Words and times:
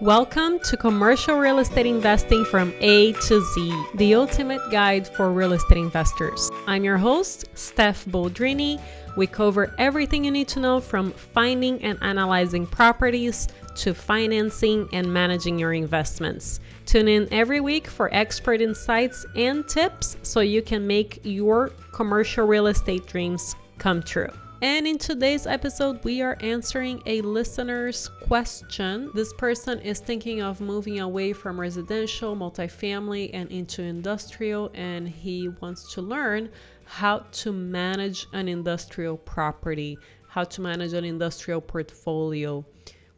Welcome 0.00 0.60
to 0.60 0.76
Commercial 0.76 1.38
Real 1.38 1.58
Estate 1.58 1.84
Investing 1.86 2.44
from 2.44 2.72
A 2.78 3.14
to 3.14 3.44
Z, 3.44 3.84
the 3.96 4.14
ultimate 4.14 4.60
guide 4.70 5.08
for 5.08 5.32
real 5.32 5.54
estate 5.54 5.78
investors. 5.78 6.52
I'm 6.68 6.84
your 6.84 6.98
host, 6.98 7.46
Steph 7.54 8.04
Boldrini. 8.04 8.80
We 9.16 9.26
cover 9.26 9.74
everything 9.76 10.24
you 10.24 10.30
need 10.30 10.46
to 10.48 10.60
know 10.60 10.80
from 10.80 11.10
finding 11.10 11.82
and 11.82 11.98
analyzing 12.00 12.64
properties 12.64 13.48
to 13.78 13.92
financing 13.92 14.88
and 14.92 15.12
managing 15.12 15.58
your 15.58 15.72
investments. 15.72 16.60
Tune 16.86 17.08
in 17.08 17.26
every 17.32 17.58
week 17.58 17.88
for 17.88 18.08
expert 18.14 18.60
insights 18.60 19.26
and 19.34 19.66
tips 19.66 20.16
so 20.22 20.38
you 20.38 20.62
can 20.62 20.86
make 20.86 21.18
your 21.24 21.70
commercial 21.92 22.46
real 22.46 22.68
estate 22.68 23.04
dreams 23.08 23.56
come 23.78 24.00
true. 24.04 24.30
And 24.60 24.88
in 24.88 24.98
today's 24.98 25.46
episode, 25.46 26.02
we 26.02 26.20
are 26.20 26.36
answering 26.40 27.00
a 27.06 27.20
listener's 27.20 28.08
question. 28.26 29.08
This 29.14 29.32
person 29.34 29.78
is 29.78 30.00
thinking 30.00 30.42
of 30.42 30.60
moving 30.60 30.98
away 30.98 31.32
from 31.32 31.60
residential, 31.60 32.34
multifamily, 32.34 33.30
and 33.32 33.48
into 33.52 33.82
industrial, 33.82 34.72
and 34.74 35.08
he 35.08 35.48
wants 35.60 35.94
to 35.94 36.02
learn 36.02 36.50
how 36.86 37.20
to 37.30 37.52
manage 37.52 38.26
an 38.32 38.48
industrial 38.48 39.18
property, 39.18 39.96
how 40.26 40.42
to 40.42 40.60
manage 40.60 40.92
an 40.92 41.04
industrial 41.04 41.60
portfolio. 41.60 42.66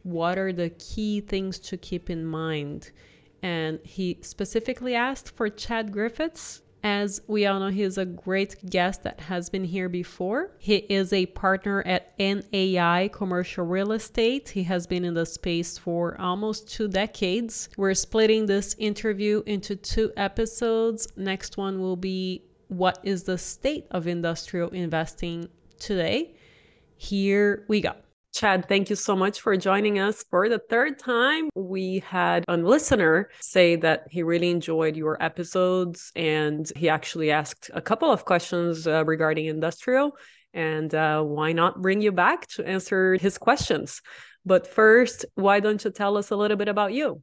What 0.03 0.37
are 0.37 0.53
the 0.53 0.69
key 0.69 1.21
things 1.21 1.57
to 1.57 1.77
keep 1.77 2.11
in 2.11 2.23
mind? 2.23 2.91
And 3.41 3.79
he 3.81 4.19
specifically 4.21 4.93
asked 4.93 5.35
for 5.35 5.49
Chad 5.49 5.91
Griffiths 5.91 6.61
as 6.83 7.21
we 7.27 7.45
all 7.45 7.59
know, 7.59 7.67
he 7.67 7.83
is 7.83 7.97
a 7.97 8.05
great 8.05 8.69
guest 8.69 9.03
that 9.03 9.19
has 9.21 9.49
been 9.49 9.63
here 9.63 9.89
before. 9.89 10.51
He 10.57 10.77
is 10.77 11.13
a 11.13 11.27
partner 11.27 11.83
at 11.85 12.13
NAI 12.19 13.09
Commercial 13.13 13.65
Real 13.65 13.91
Estate. 13.91 14.49
He 14.49 14.63
has 14.63 14.87
been 14.87 15.05
in 15.05 15.13
the 15.13 15.25
space 15.25 15.77
for 15.77 16.19
almost 16.19 16.69
two 16.71 16.87
decades. 16.87 17.69
We're 17.77 17.93
splitting 17.93 18.47
this 18.47 18.75
interview 18.79 19.43
into 19.45 19.75
two 19.75 20.11
episodes. 20.17 21.07
Next 21.15 21.57
one 21.57 21.79
will 21.79 21.97
be 21.97 22.43
What 22.67 22.99
is 23.03 23.23
the 23.23 23.37
state 23.37 23.85
of 23.91 24.07
industrial 24.07 24.69
investing 24.69 25.49
today? 25.77 26.35
Here 26.97 27.65
we 27.67 27.81
go. 27.81 27.95
Chad, 28.33 28.69
thank 28.69 28.89
you 28.89 28.95
so 28.95 29.13
much 29.13 29.41
for 29.41 29.57
joining 29.57 29.99
us 29.99 30.23
for 30.29 30.47
the 30.47 30.57
third 30.57 30.97
time. 30.97 31.49
We 31.53 31.99
had 31.99 32.45
a 32.47 32.55
listener 32.55 33.29
say 33.41 33.75
that 33.77 34.07
he 34.09 34.23
really 34.23 34.49
enjoyed 34.49 34.95
your 34.95 35.21
episodes 35.21 36.13
and 36.15 36.71
he 36.77 36.87
actually 36.87 37.31
asked 37.31 37.69
a 37.73 37.81
couple 37.81 38.09
of 38.09 38.23
questions 38.23 38.87
uh, 38.87 39.03
regarding 39.03 39.47
industrial. 39.47 40.15
And 40.53 40.93
uh, 40.95 41.21
why 41.23 41.51
not 41.51 41.81
bring 41.81 42.01
you 42.01 42.13
back 42.13 42.47
to 42.55 42.65
answer 42.65 43.15
his 43.15 43.37
questions? 43.37 44.01
But 44.45 44.65
first, 44.65 45.25
why 45.35 45.59
don't 45.59 45.83
you 45.83 45.91
tell 45.91 46.15
us 46.15 46.31
a 46.31 46.35
little 46.37 46.57
bit 46.57 46.69
about 46.69 46.93
you? 46.93 47.21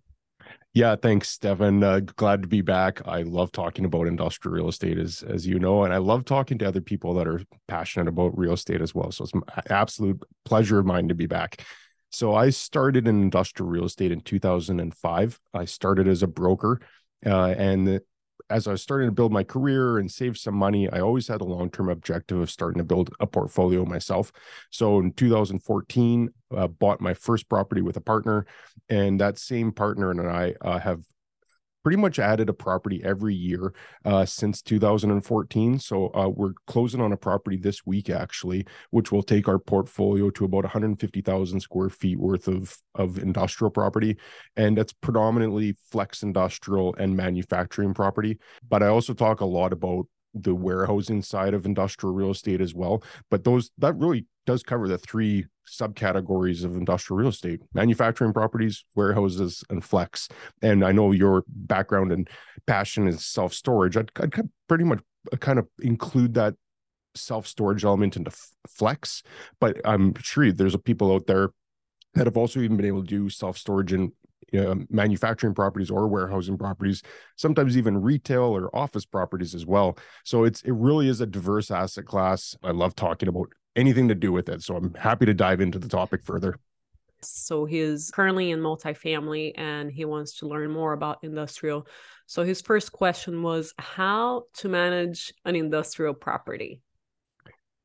Yeah, 0.74 0.96
thanks, 0.96 1.28
Stefan. 1.30 1.82
Uh, 1.82 2.00
glad 2.00 2.42
to 2.42 2.48
be 2.48 2.60
back. 2.60 3.00
I 3.06 3.22
love 3.22 3.50
talking 3.50 3.84
about 3.84 4.06
industrial 4.06 4.54
real 4.54 4.68
estate, 4.68 4.98
as 4.98 5.22
as 5.22 5.46
you 5.46 5.58
know, 5.58 5.84
and 5.84 5.92
I 5.92 5.96
love 5.96 6.24
talking 6.24 6.58
to 6.58 6.68
other 6.68 6.80
people 6.80 7.14
that 7.14 7.26
are 7.26 7.40
passionate 7.66 8.06
about 8.08 8.38
real 8.38 8.52
estate 8.52 8.80
as 8.80 8.94
well. 8.94 9.10
So 9.10 9.24
it's 9.24 9.32
an 9.32 9.42
absolute 9.70 10.22
pleasure 10.44 10.78
of 10.78 10.86
mine 10.86 11.08
to 11.08 11.14
be 11.14 11.26
back. 11.26 11.64
So 12.10 12.34
I 12.34 12.50
started 12.50 13.08
in 13.08 13.22
industrial 13.22 13.68
real 13.68 13.84
estate 13.84 14.12
in 14.12 14.20
2005. 14.20 15.40
I 15.52 15.64
started 15.64 16.06
as 16.06 16.22
a 16.22 16.28
broker, 16.28 16.80
uh, 17.26 17.54
and 17.58 18.00
as 18.50 18.66
I 18.66 18.72
was 18.72 18.82
starting 18.82 19.08
to 19.08 19.12
build 19.12 19.32
my 19.32 19.44
career 19.44 19.98
and 19.98 20.10
save 20.10 20.38
some 20.38 20.54
money, 20.54 20.88
I 20.88 21.00
always 21.00 21.28
had 21.28 21.40
a 21.40 21.44
long 21.44 21.70
term 21.70 21.88
objective 21.88 22.38
of 22.38 22.50
starting 22.50 22.78
to 22.78 22.84
build 22.84 23.10
a 23.20 23.26
portfolio 23.26 23.84
myself. 23.84 24.32
So 24.70 24.98
in 24.98 25.12
2014, 25.12 26.30
uh, 26.56 26.66
bought 26.68 27.00
my 27.00 27.14
first 27.14 27.48
property 27.48 27.82
with 27.82 27.96
a 27.96 28.00
partner, 28.00 28.46
and 28.88 29.20
that 29.20 29.38
same 29.38 29.72
partner 29.72 30.10
and 30.10 30.20
I 30.20 30.54
uh, 30.60 30.78
have 30.78 31.02
pretty 31.82 31.96
much 31.96 32.18
added 32.18 32.48
a 32.48 32.52
property 32.52 33.02
every 33.04 33.34
year 33.34 33.72
uh, 34.04 34.24
since 34.24 34.62
2014. 34.62 35.78
So 35.78 36.08
uh, 36.14 36.28
we're 36.28 36.54
closing 36.66 37.00
on 37.00 37.12
a 37.12 37.16
property 37.16 37.56
this 37.56 37.86
week, 37.86 38.10
actually, 38.10 38.66
which 38.90 39.12
will 39.12 39.22
take 39.22 39.48
our 39.48 39.58
portfolio 39.58 40.30
to 40.30 40.44
about 40.44 40.64
150,000 40.64 41.60
square 41.60 41.90
feet 41.90 42.18
worth 42.18 42.48
of, 42.48 42.76
of 42.94 43.18
industrial 43.18 43.70
property. 43.70 44.16
And 44.56 44.76
that's 44.76 44.92
predominantly 44.92 45.76
flex 45.90 46.22
industrial 46.22 46.94
and 46.96 47.16
manufacturing 47.16 47.94
property. 47.94 48.38
But 48.68 48.82
I 48.82 48.88
also 48.88 49.14
talk 49.14 49.40
a 49.40 49.46
lot 49.46 49.72
about 49.72 50.06
the 50.34 50.54
warehousing 50.54 51.22
side 51.22 51.54
of 51.54 51.66
industrial 51.66 52.14
real 52.14 52.30
estate 52.30 52.60
as 52.60 52.74
well. 52.74 53.02
But 53.30 53.44
those 53.44 53.70
that 53.78 53.96
really 53.96 54.26
does 54.46 54.62
cover 54.62 54.88
the 54.88 54.98
three 54.98 55.46
subcategories 55.68 56.64
of 56.64 56.74
industrial 56.74 57.18
real 57.18 57.28
estate 57.28 57.60
manufacturing 57.74 58.32
properties 58.32 58.84
warehouses 58.96 59.62
and 59.68 59.84
flex 59.84 60.28
and 60.62 60.82
i 60.82 60.90
know 60.90 61.12
your 61.12 61.44
background 61.46 62.10
and 62.10 62.28
passion 62.66 63.06
is 63.06 63.24
self-storage 63.26 63.96
i'd, 63.98 64.10
I'd 64.16 64.32
pretty 64.66 64.84
much 64.84 65.00
uh, 65.30 65.36
kind 65.36 65.58
of 65.58 65.68
include 65.80 66.32
that 66.34 66.54
self-storage 67.14 67.84
element 67.84 68.16
into 68.16 68.32
flex 68.66 69.22
but 69.60 69.76
i'm 69.84 70.14
sure 70.22 70.50
there's 70.52 70.76
people 70.78 71.12
out 71.12 71.26
there 71.26 71.50
that 72.14 72.26
have 72.26 72.38
also 72.38 72.60
even 72.60 72.78
been 72.78 72.86
able 72.86 73.02
to 73.02 73.06
do 73.06 73.28
self-storage 73.28 73.92
in 73.92 74.12
uh, 74.56 74.74
manufacturing 74.90 75.54
properties 75.54 75.90
or 75.90 76.08
warehousing 76.08 76.58
properties, 76.58 77.02
sometimes 77.36 77.76
even 77.76 78.00
retail 78.00 78.44
or 78.44 78.74
office 78.74 79.04
properties 79.04 79.54
as 79.54 79.66
well. 79.66 79.98
So 80.24 80.44
it's 80.44 80.62
it 80.62 80.72
really 80.72 81.08
is 81.08 81.20
a 81.20 81.26
diverse 81.26 81.70
asset 81.70 82.06
class. 82.06 82.56
I 82.62 82.70
love 82.70 82.94
talking 82.94 83.28
about 83.28 83.48
anything 83.76 84.08
to 84.08 84.14
do 84.14 84.32
with 84.32 84.48
it. 84.48 84.62
So 84.62 84.76
I'm 84.76 84.94
happy 84.94 85.26
to 85.26 85.34
dive 85.34 85.60
into 85.60 85.78
the 85.78 85.88
topic 85.88 86.24
further. 86.24 86.58
So 87.20 87.64
he's 87.64 88.10
currently 88.10 88.50
in 88.50 88.60
multifamily 88.60 89.52
and 89.56 89.90
he 89.90 90.04
wants 90.04 90.38
to 90.38 90.46
learn 90.46 90.70
more 90.70 90.92
about 90.92 91.18
industrial. 91.22 91.86
So 92.26 92.44
his 92.44 92.60
first 92.60 92.92
question 92.92 93.42
was 93.42 93.74
how 93.78 94.44
to 94.58 94.68
manage 94.68 95.32
an 95.44 95.56
industrial 95.56 96.14
property. 96.14 96.80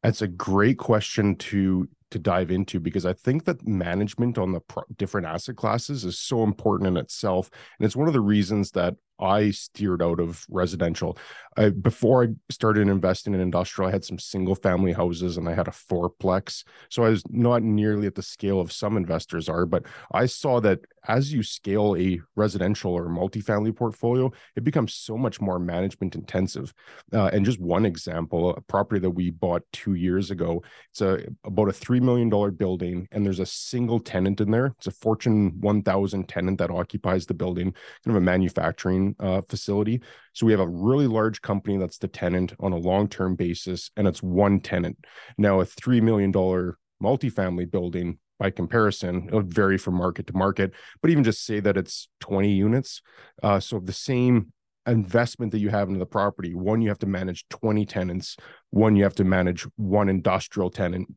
That's 0.04 0.22
a 0.22 0.28
great 0.28 0.78
question 0.78 1.36
to 1.38 1.88
to 2.14 2.20
dive 2.20 2.52
into 2.52 2.80
because 2.80 3.06
I 3.06 3.14
think 3.14 3.46
that 3.46 3.68
management 3.68 4.38
on 4.38 4.54
the 4.54 4.62
pro- 4.62 4.84
different 4.98 5.28
asset 5.28 5.56
classes 5.56 6.06
is 6.06 6.18
so 6.18 6.44
important 6.44 6.88
in 6.88 6.98
itself, 6.98 7.50
and 7.78 7.86
it's 7.86 7.96
one 7.96 8.08
of 8.08 8.14
the 8.14 8.22
reasons 8.22 8.72
that 8.72 8.96
I 9.20 9.52
steered 9.52 10.02
out 10.02 10.20
of 10.20 10.46
residential. 10.50 11.18
I, 11.56 11.70
before 11.70 12.24
I 12.24 12.28
started 12.50 12.88
investing 12.88 13.34
in 13.34 13.40
industrial, 13.40 13.90
I 13.90 13.92
had 13.92 14.04
some 14.04 14.20
single 14.20 14.56
family 14.56 14.92
houses 14.92 15.38
and 15.38 15.48
I 15.48 15.54
had 15.54 15.68
a 15.68 15.72
fourplex. 15.72 16.64
So 16.90 17.04
I 17.04 17.10
was 17.10 17.24
not 17.30 17.64
nearly 17.64 18.08
at 18.08 18.16
the 18.16 18.24
scale 18.24 18.60
of 18.60 18.72
some 18.72 18.98
investors 18.98 19.48
are, 19.50 19.66
but 19.66 19.86
I 20.12 20.26
saw 20.26 20.60
that 20.62 20.80
as 21.08 21.34
you 21.34 21.44
scale 21.44 21.96
a 21.98 22.20
residential 22.36 22.94
or 22.94 23.08
multifamily 23.08 23.76
portfolio, 23.76 24.32
it 24.56 24.64
becomes 24.64 24.94
so 24.94 25.18
much 25.18 25.42
more 25.42 25.60
management 25.60 26.16
intensive. 26.16 26.74
Uh, 27.12 27.30
and 27.34 27.46
just 27.46 27.60
one 27.60 27.86
example, 27.86 28.52
a 28.52 28.62
property 28.62 29.00
that 29.00 29.12
we 29.12 29.32
bought 29.32 29.64
two 29.72 29.96
years 29.96 30.32
ago, 30.32 30.64
it's 30.92 31.02
a 31.02 31.26
about 31.44 31.70
a 31.70 31.74
$3 31.74 32.02
million 32.02 32.30
building 32.56 33.08
and 33.12 33.26
there's 33.26 33.40
a 33.40 33.46
single 33.46 34.00
tenant 34.00 34.42
in 34.42 34.52
there. 34.52 34.68
It's 34.78 34.88
a 34.88 34.92
Fortune 34.92 35.60
1000 35.60 36.28
tenant 36.30 36.58
that 36.60 36.72
occupies 36.72 37.26
the 37.26 37.34
building, 37.34 37.74
kind 38.06 38.16
of 38.16 38.16
a 38.16 38.22
manufacturing 38.22 39.16
uh, 39.20 39.42
facility. 39.50 40.02
So 40.34 40.46
we 40.46 40.52
have 40.52 40.62
a 40.62 40.68
really 40.68 41.08
large 41.08 41.42
company 41.42 41.78
that's 41.78 41.98
the 41.98 42.08
tenant 42.08 42.54
on 42.60 42.74
a 42.74 42.78
long 42.78 43.08
term 43.08 43.36
basis, 43.36 43.92
and 43.98 44.08
it's 44.08 44.24
one 44.24 44.60
tenant. 44.60 44.98
Now, 45.38 45.62
a 45.62 45.66
$3 45.66 46.02
million 46.02 46.32
multifamily 46.32 47.70
building 47.70 48.18
by 48.40 48.50
comparison, 48.50 49.26
it'll 49.28 49.42
vary 49.42 49.78
from 49.78 49.96
market 49.96 50.28
to 50.28 50.34
market, 50.34 50.74
but 51.02 51.12
even 51.12 51.24
just 51.24 51.46
say 51.46 51.60
that 51.60 51.78
it's 51.78 52.10
20 52.20 52.52
units. 52.52 53.02
Uh, 53.42 53.60
so 53.60 53.80
the 53.80 53.94
same 53.94 54.52
investment 54.86 55.52
that 55.52 55.60
you 55.60 55.70
have 55.70 55.88
into 55.88 56.00
the 56.00 56.06
property, 56.06 56.54
one, 56.54 56.82
you 56.82 56.90
have 56.90 57.00
to 57.00 57.08
manage 57.08 57.48
20 57.50 57.86
tenants, 57.86 58.36
one, 58.72 58.96
you 58.96 59.04
have 59.04 59.16
to 59.16 59.24
manage 59.24 59.66
one 59.76 60.10
industrial 60.10 60.70
tenant. 60.70 61.08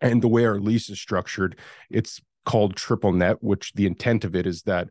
And 0.00 0.22
the 0.22 0.28
way 0.28 0.44
our 0.44 0.60
lease 0.60 0.88
is 0.90 1.00
structured, 1.00 1.58
it's 1.90 2.20
called 2.44 2.76
triple 2.76 3.12
net, 3.12 3.38
which 3.40 3.72
the 3.74 3.86
intent 3.86 4.24
of 4.24 4.36
it 4.36 4.46
is 4.46 4.62
that 4.62 4.88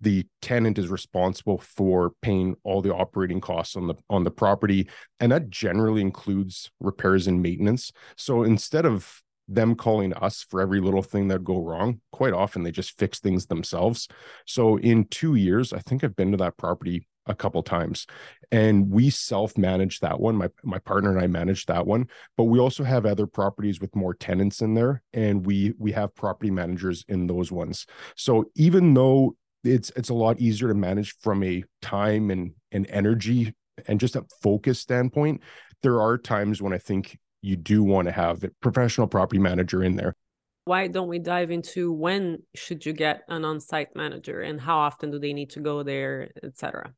the 0.00 0.26
tenant 0.42 0.78
is 0.78 0.88
responsible 0.88 1.58
for 1.58 2.12
paying 2.22 2.54
all 2.62 2.80
the 2.82 2.94
operating 2.94 3.40
costs 3.40 3.76
on 3.76 3.88
the 3.88 3.94
on 4.08 4.24
the 4.24 4.30
property 4.30 4.88
and 5.18 5.32
that 5.32 5.50
generally 5.50 6.00
includes 6.00 6.70
repairs 6.78 7.26
and 7.26 7.42
maintenance 7.42 7.90
so 8.16 8.44
instead 8.44 8.86
of 8.86 9.22
them 9.48 9.74
calling 9.74 10.12
us 10.14 10.44
for 10.48 10.60
every 10.60 10.80
little 10.80 11.02
thing 11.02 11.28
that 11.28 11.42
go 11.42 11.58
wrong 11.58 12.00
quite 12.12 12.34
often 12.34 12.62
they 12.62 12.70
just 12.70 12.98
fix 12.98 13.18
things 13.18 13.46
themselves. 13.46 14.08
So 14.46 14.76
in 14.78 15.04
2 15.06 15.34
years 15.36 15.72
i 15.72 15.78
think 15.78 16.04
i've 16.04 16.16
been 16.16 16.32
to 16.32 16.36
that 16.38 16.56
property 16.56 17.06
a 17.28 17.34
couple 17.34 17.62
times 17.62 18.06
and 18.50 18.90
we 18.90 19.10
self 19.10 19.58
manage 19.58 20.00
that 20.00 20.18
one. 20.18 20.36
My 20.36 20.48
my 20.64 20.78
partner 20.78 21.10
and 21.10 21.20
I 21.20 21.26
manage 21.26 21.66
that 21.66 21.86
one 21.86 22.08
but 22.36 22.44
we 22.44 22.58
also 22.58 22.82
have 22.82 23.04
other 23.06 23.26
properties 23.26 23.80
with 23.80 23.94
more 23.94 24.14
tenants 24.14 24.62
in 24.62 24.74
there 24.74 25.02
and 25.12 25.44
we 25.44 25.74
we 25.78 25.92
have 25.92 26.14
property 26.14 26.50
managers 26.50 27.04
in 27.08 27.26
those 27.26 27.52
ones. 27.52 27.86
So 28.16 28.50
even 28.54 28.94
though 28.94 29.36
it's 29.64 29.90
it's 29.96 30.08
a 30.08 30.14
lot 30.14 30.40
easier 30.40 30.68
to 30.68 30.74
manage 30.74 31.16
from 31.20 31.42
a 31.44 31.64
time 31.82 32.30
and 32.30 32.52
and 32.72 32.86
energy 32.88 33.54
and 33.86 34.00
just 34.00 34.16
a 34.16 34.24
focus 34.42 34.80
standpoint 34.80 35.42
there 35.82 36.00
are 36.00 36.18
times 36.18 36.60
when 36.62 36.72
i 36.72 36.78
think 36.78 37.18
you 37.42 37.56
do 37.56 37.82
want 37.82 38.06
to 38.06 38.12
have 38.12 38.44
a 38.44 38.50
professional 38.60 39.06
property 39.06 39.38
manager 39.38 39.82
in 39.82 39.96
there 39.96 40.14
why 40.64 40.86
don't 40.86 41.08
we 41.08 41.18
dive 41.18 41.50
into 41.50 41.92
when 41.92 42.42
should 42.54 42.84
you 42.84 42.92
get 42.92 43.22
an 43.28 43.44
on-site 43.44 43.96
manager 43.96 44.42
and 44.42 44.60
how 44.60 44.78
often 44.78 45.10
do 45.10 45.18
they 45.18 45.32
need 45.32 45.50
to 45.50 45.60
go 45.60 45.82
there 45.82 46.30
etc 46.42 46.92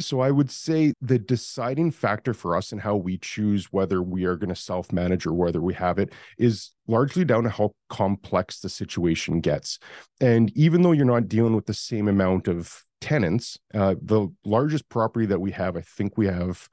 so 0.00 0.20
I 0.20 0.30
would 0.30 0.50
say 0.50 0.92
the 1.00 1.18
deciding 1.18 1.92
factor 1.92 2.34
for 2.34 2.56
us 2.56 2.72
and 2.72 2.80
how 2.80 2.96
we 2.96 3.18
choose 3.18 3.66
whether 3.70 4.02
we 4.02 4.24
are 4.24 4.36
going 4.36 4.48
to 4.48 4.56
self 4.56 4.92
manage 4.92 5.26
or 5.26 5.32
whether 5.32 5.60
we 5.60 5.74
have 5.74 5.98
it 5.98 6.12
is 6.38 6.72
largely 6.86 7.24
down 7.24 7.44
to 7.44 7.50
how 7.50 7.74
complex 7.88 8.60
the 8.60 8.68
situation 8.68 9.40
gets. 9.40 9.78
And 10.20 10.50
even 10.56 10.82
though 10.82 10.92
you're 10.92 11.04
not 11.04 11.28
dealing 11.28 11.54
with 11.54 11.66
the 11.66 11.74
same 11.74 12.08
amount 12.08 12.48
of 12.48 12.82
tenants, 13.00 13.58
uh, 13.72 13.94
the 14.02 14.28
largest 14.44 14.88
property 14.88 15.26
that 15.26 15.40
we 15.40 15.52
have, 15.52 15.76
I 15.76 15.82
think 15.82 16.18
we 16.18 16.26
have 16.26 16.68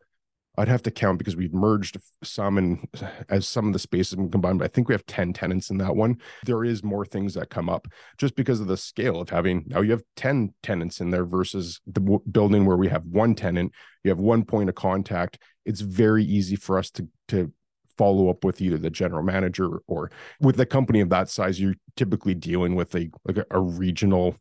I'd 0.57 0.67
have 0.67 0.83
to 0.83 0.91
count 0.91 1.17
because 1.17 1.35
we've 1.35 1.53
merged 1.53 1.97
some 2.23 2.57
and 2.57 2.87
as 3.29 3.47
some 3.47 3.67
of 3.67 3.73
the 3.73 3.79
spaces 3.79 4.15
been 4.15 4.29
combined, 4.29 4.59
but 4.59 4.65
I 4.65 4.67
think 4.67 4.89
we 4.89 4.93
have 4.93 5.05
10 5.05 5.33
tenants 5.33 5.69
in 5.69 5.77
that 5.77 5.95
one. 5.95 6.17
There 6.45 6.65
is 6.65 6.83
more 6.83 7.05
things 7.05 7.33
that 7.35 7.49
come 7.49 7.69
up 7.69 7.87
just 8.17 8.35
because 8.35 8.59
of 8.59 8.67
the 8.67 8.77
scale 8.77 9.21
of 9.21 9.29
having 9.29 9.63
now 9.67 9.81
you 9.81 9.91
have 9.91 10.03
10 10.17 10.53
tenants 10.61 10.99
in 10.99 11.09
there 11.09 11.25
versus 11.25 11.79
the 11.87 12.01
w- 12.01 12.21
building 12.29 12.65
where 12.65 12.77
we 12.77 12.89
have 12.89 13.05
one 13.05 13.33
tenant, 13.33 13.71
you 14.03 14.09
have 14.09 14.19
one 14.19 14.43
point 14.43 14.69
of 14.69 14.75
contact. 14.75 15.37
It's 15.65 15.81
very 15.81 16.23
easy 16.23 16.55
for 16.55 16.77
us 16.77 16.91
to 16.91 17.07
to 17.29 17.53
follow 17.97 18.29
up 18.29 18.43
with 18.43 18.61
either 18.61 18.77
the 18.77 18.89
general 18.89 19.23
manager 19.23 19.79
or 19.87 20.11
with 20.39 20.59
a 20.59 20.65
company 20.65 21.01
of 21.01 21.09
that 21.09 21.29
size, 21.29 21.59
you're 21.59 21.75
typically 21.95 22.33
dealing 22.33 22.75
with 22.75 22.95
a 22.95 23.09
like 23.25 23.37
a, 23.37 23.45
a 23.51 23.59
regional 23.59 24.35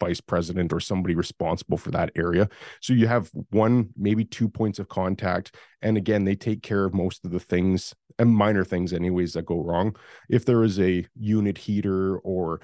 vice 0.00 0.20
president 0.20 0.72
or 0.72 0.80
somebody 0.80 1.14
responsible 1.14 1.76
for 1.76 1.90
that 1.92 2.10
area. 2.16 2.48
So 2.80 2.92
you 2.92 3.06
have 3.06 3.30
one, 3.50 3.90
maybe 3.96 4.24
two 4.24 4.48
points 4.48 4.78
of 4.78 4.88
contact. 4.88 5.54
And 5.82 5.96
again, 5.96 6.24
they 6.24 6.34
take 6.34 6.62
care 6.62 6.84
of 6.84 6.94
most 6.94 7.24
of 7.24 7.30
the 7.30 7.40
things 7.40 7.94
and 8.18 8.34
minor 8.34 8.64
things, 8.64 8.92
anyways, 8.92 9.32
that 9.34 9.46
go 9.46 9.60
wrong. 9.60 9.96
If 10.28 10.44
there 10.44 10.62
is 10.62 10.78
a 10.78 11.06
unit 11.18 11.56
heater 11.56 12.18
or 12.18 12.60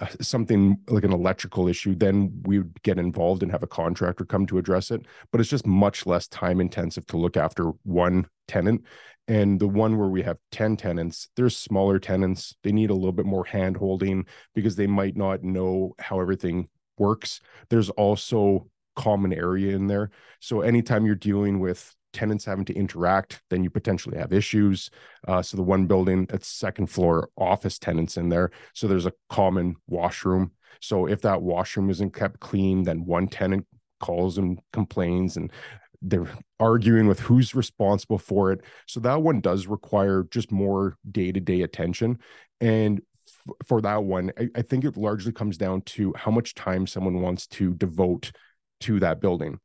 uh, 0.00 0.06
something 0.20 0.78
like 0.88 1.02
an 1.02 1.12
electrical 1.12 1.66
issue, 1.66 1.96
then 1.96 2.30
we 2.44 2.58
would 2.58 2.80
get 2.84 2.98
involved 2.98 3.42
and 3.42 3.50
have 3.50 3.64
a 3.64 3.66
contractor 3.66 4.24
come 4.24 4.46
to 4.46 4.58
address 4.58 4.92
it. 4.92 5.04
But 5.32 5.40
it's 5.40 5.50
just 5.50 5.66
much 5.66 6.06
less 6.06 6.28
time 6.28 6.60
intensive 6.60 7.06
to 7.08 7.16
look 7.16 7.36
after 7.36 7.72
one 7.82 8.26
tenant. 8.46 8.84
And 9.26 9.60
the 9.60 9.68
one 9.68 9.98
where 9.98 10.08
we 10.08 10.22
have 10.22 10.38
10 10.52 10.76
tenants, 10.76 11.28
there's 11.36 11.56
smaller 11.56 11.98
tenants. 11.98 12.54
They 12.62 12.72
need 12.72 12.90
a 12.90 12.94
little 12.94 13.12
bit 13.12 13.26
more 13.26 13.44
hand 13.44 13.76
holding 13.76 14.26
because 14.54 14.76
they 14.76 14.86
might 14.86 15.16
not 15.16 15.42
know 15.42 15.94
how 15.98 16.20
everything 16.20 16.68
works. 17.00 17.40
There's 17.68 17.90
also 17.90 18.68
common 18.94 19.32
area 19.32 19.74
in 19.74 19.86
there. 19.86 20.10
So 20.40 20.60
anytime 20.60 21.06
you're 21.06 21.14
dealing 21.14 21.58
with 21.58 21.94
tenants 22.12 22.44
having 22.44 22.64
to 22.66 22.74
interact, 22.74 23.42
then 23.50 23.64
you 23.64 23.70
potentially 23.70 24.18
have 24.18 24.32
issues. 24.32 24.90
Uh, 25.26 25.42
so 25.42 25.56
the 25.56 25.62
one 25.62 25.86
building, 25.86 26.26
it's 26.30 26.48
second 26.48 26.86
floor 26.88 27.30
office 27.36 27.78
tenants 27.78 28.16
in 28.16 28.28
there. 28.28 28.50
So 28.74 28.86
there's 28.86 29.06
a 29.06 29.12
common 29.28 29.76
washroom. 29.88 30.52
So 30.80 31.06
if 31.06 31.22
that 31.22 31.42
washroom 31.42 31.90
isn't 31.90 32.14
kept 32.14 32.40
clean, 32.40 32.84
then 32.84 33.04
one 33.04 33.28
tenant 33.28 33.66
calls 34.00 34.38
and 34.38 34.60
complains 34.72 35.36
and 35.36 35.52
they're 36.02 36.30
arguing 36.58 37.06
with 37.06 37.20
who's 37.20 37.54
responsible 37.54 38.18
for 38.18 38.52
it. 38.52 38.62
So 38.86 39.00
that 39.00 39.22
one 39.22 39.40
does 39.40 39.66
require 39.66 40.26
just 40.30 40.50
more 40.50 40.96
day-to-day 41.10 41.60
attention. 41.62 42.18
And 42.60 43.02
for 43.64 43.80
that 43.80 44.04
one, 44.04 44.32
I, 44.38 44.48
I 44.56 44.62
think 44.62 44.84
it 44.84 44.96
largely 44.96 45.32
comes 45.32 45.56
down 45.56 45.82
to 45.82 46.12
how 46.16 46.30
much 46.30 46.54
time 46.54 46.86
someone 46.86 47.20
wants 47.20 47.46
to 47.48 47.74
devote 47.74 48.32
to 48.80 49.00
that 49.00 49.20
building. 49.20 49.58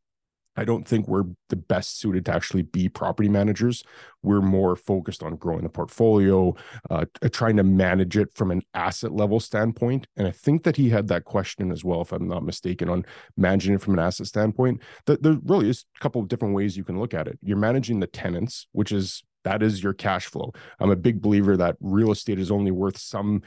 I 0.58 0.64
don't 0.64 0.88
think 0.88 1.08
we're 1.08 1.26
the 1.50 1.56
best 1.58 2.00
suited 2.00 2.26
to 2.26 2.34
actually 2.34 2.62
be 2.62 2.88
property 2.88 3.28
managers. 3.28 3.84
We're 4.24 4.42
more 4.42 4.76
focused 4.76 5.22
on 5.22 5.36
growing 5.36 5.64
the 5.64 5.70
portfolio, 5.70 6.56
uh, 6.90 7.06
trying 7.32 7.58
to 7.58 7.64
manage 7.64 8.18
it 8.18 8.30
from 8.36 8.52
an 8.52 8.62
asset 8.74 9.12
level 9.12 9.40
standpoint. 9.40 10.08
And 10.16 10.28
I 10.28 10.32
think 10.32 10.64
that 10.64 10.78
he 10.78 10.90
had 10.90 11.10
that 11.10 11.26
question 11.26 11.72
as 11.72 11.84
well, 11.84 12.02
if 12.02 12.12
I'm 12.12 12.28
not 12.28 12.44
mistaken, 12.44 12.90
on 12.90 13.06
managing 13.36 13.76
it 13.76 13.82
from 13.82 13.96
an 13.96 14.00
asset 14.00 14.28
standpoint. 14.28 14.82
There 15.06 15.38
really 15.44 15.70
is 15.70 15.86
a 15.98 16.00
couple 16.00 16.22
of 16.22 16.30
different 16.30 16.54
ways 16.54 16.78
you 16.78 16.86
can 16.86 17.00
look 17.00 17.14
at 17.14 17.28
it. 17.28 17.38
You're 17.42 17.58
managing 17.58 18.00
the 18.00 18.08
tenants, 18.08 18.68
which 18.72 18.92
is 18.92 19.24
that 19.46 19.64
is 19.64 19.82
your 19.82 19.94
cash 19.94 20.26
flow. 20.26 20.52
I'm 20.80 20.92
a 20.92 20.96
big 20.96 21.22
believer 21.22 21.56
that 21.56 21.78
real 21.80 22.12
estate 22.12 22.40
is 22.40 22.52
only 22.52 22.72
worth 22.72 22.98
some 22.98 23.42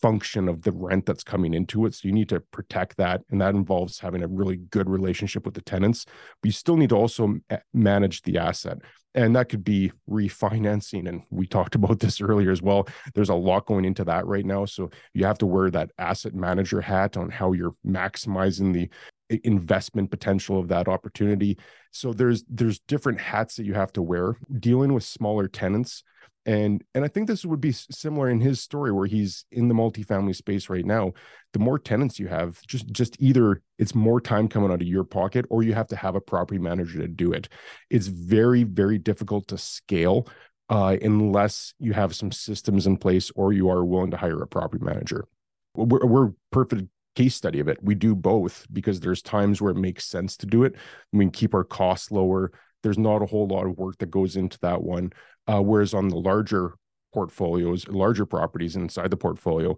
function 0.00 0.48
of 0.48 0.62
the 0.62 0.72
rent 0.72 1.06
that's 1.06 1.24
coming 1.24 1.54
into 1.54 1.86
it. 1.86 1.94
So 1.94 2.08
you 2.08 2.12
need 2.12 2.28
to 2.28 2.40
protect 2.40 2.96
that. 2.98 3.22
And 3.30 3.40
that 3.40 3.54
involves 3.54 3.98
having 3.98 4.22
a 4.22 4.28
really 4.28 4.56
good 4.56 4.88
relationship 4.88 5.44
with 5.44 5.54
the 5.54 5.62
tenants. 5.62 6.04
But 6.40 6.48
you 6.48 6.52
still 6.52 6.76
need 6.76 6.90
to 6.90 6.96
also 6.96 7.36
eh, 7.50 7.58
manage 7.72 8.22
the 8.22 8.38
asset. 8.38 8.78
And 9.14 9.34
that 9.34 9.48
could 9.48 9.64
be 9.64 9.92
refinancing. 10.10 11.08
And 11.08 11.22
we 11.30 11.46
talked 11.56 11.74
about 11.74 12.00
this 12.00 12.20
earlier 12.20 12.50
as 12.50 12.62
well. 12.62 12.86
There's 13.14 13.30
a 13.30 13.34
lot 13.34 13.66
going 13.66 13.84
into 13.84 14.04
that 14.04 14.26
right 14.26 14.44
now. 14.44 14.66
So 14.66 14.90
you 15.14 15.24
have 15.24 15.38
to 15.38 15.46
wear 15.46 15.70
that 15.70 15.90
asset 15.98 16.34
manager 16.34 16.80
hat 16.80 17.16
on 17.16 17.30
how 17.30 17.52
you're 17.52 17.74
maximizing 17.86 18.72
the 18.72 18.90
investment 19.30 20.10
potential 20.10 20.58
of 20.58 20.68
that 20.68 20.88
opportunity. 20.88 21.58
So 21.90 22.12
there's 22.12 22.44
there's 22.48 22.80
different 22.80 23.20
hats 23.20 23.56
that 23.56 23.64
you 23.64 23.74
have 23.74 23.92
to 23.94 24.02
wear 24.02 24.36
dealing 24.58 24.92
with 24.92 25.04
smaller 25.04 25.48
tenants. 25.48 26.02
And 26.46 26.84
and 26.94 27.06
i 27.06 27.08
think 27.08 27.26
this 27.26 27.46
would 27.46 27.62
be 27.62 27.72
similar 27.72 28.28
in 28.28 28.38
his 28.38 28.60
story 28.60 28.92
where 28.92 29.06
he's 29.06 29.46
in 29.50 29.68
the 29.68 29.74
multifamily 29.74 30.36
space 30.36 30.68
right 30.68 30.84
now. 30.84 31.12
The 31.54 31.58
more 31.58 31.78
tenants 31.78 32.18
you 32.18 32.28
have 32.28 32.60
just 32.66 32.92
just 32.92 33.16
either 33.18 33.62
it's 33.78 33.94
more 33.94 34.20
time 34.20 34.48
coming 34.48 34.70
out 34.70 34.82
of 34.82 34.86
your 34.86 35.04
pocket 35.04 35.46
or 35.48 35.62
you 35.62 35.72
have 35.72 35.88
to 35.88 35.96
have 35.96 36.16
a 36.16 36.20
property 36.20 36.58
manager 36.58 36.98
to 37.00 37.08
do 37.08 37.32
it. 37.32 37.48
It's 37.88 38.08
very 38.08 38.64
very 38.64 38.98
difficult 38.98 39.48
to 39.48 39.58
scale 39.58 40.28
uh, 40.68 40.96
unless 41.02 41.74
you 41.78 41.92
have 41.92 42.14
some 42.14 42.32
systems 42.32 42.86
in 42.86 42.96
place 42.96 43.30
or 43.34 43.52
you 43.52 43.70
are 43.70 43.84
willing 43.84 44.10
to 44.10 44.16
hire 44.16 44.42
a 44.42 44.46
property 44.46 44.84
manager. 44.84 45.26
We're, 45.74 46.06
we're 46.06 46.32
perfect 46.50 46.84
case 47.14 47.34
study 47.34 47.60
of 47.60 47.68
it. 47.68 47.78
We 47.82 47.94
do 47.94 48.14
both 48.14 48.66
because 48.72 49.00
there's 49.00 49.22
times 49.22 49.60
where 49.60 49.72
it 49.72 49.78
makes 49.78 50.04
sense 50.04 50.36
to 50.38 50.46
do 50.46 50.64
it. 50.64 50.74
We 51.12 51.24
can 51.24 51.30
keep 51.30 51.54
our 51.54 51.64
costs 51.64 52.10
lower. 52.10 52.52
There's 52.82 52.98
not 52.98 53.22
a 53.22 53.26
whole 53.26 53.46
lot 53.46 53.66
of 53.66 53.78
work 53.78 53.98
that 53.98 54.10
goes 54.10 54.36
into 54.36 54.58
that 54.62 54.82
one. 54.82 55.12
Uh, 55.46 55.60
whereas 55.62 55.94
on 55.94 56.08
the 56.08 56.16
larger 56.16 56.74
portfolios, 57.12 57.86
larger 57.88 58.26
properties 58.26 58.76
inside 58.76 59.10
the 59.10 59.16
portfolio, 59.16 59.76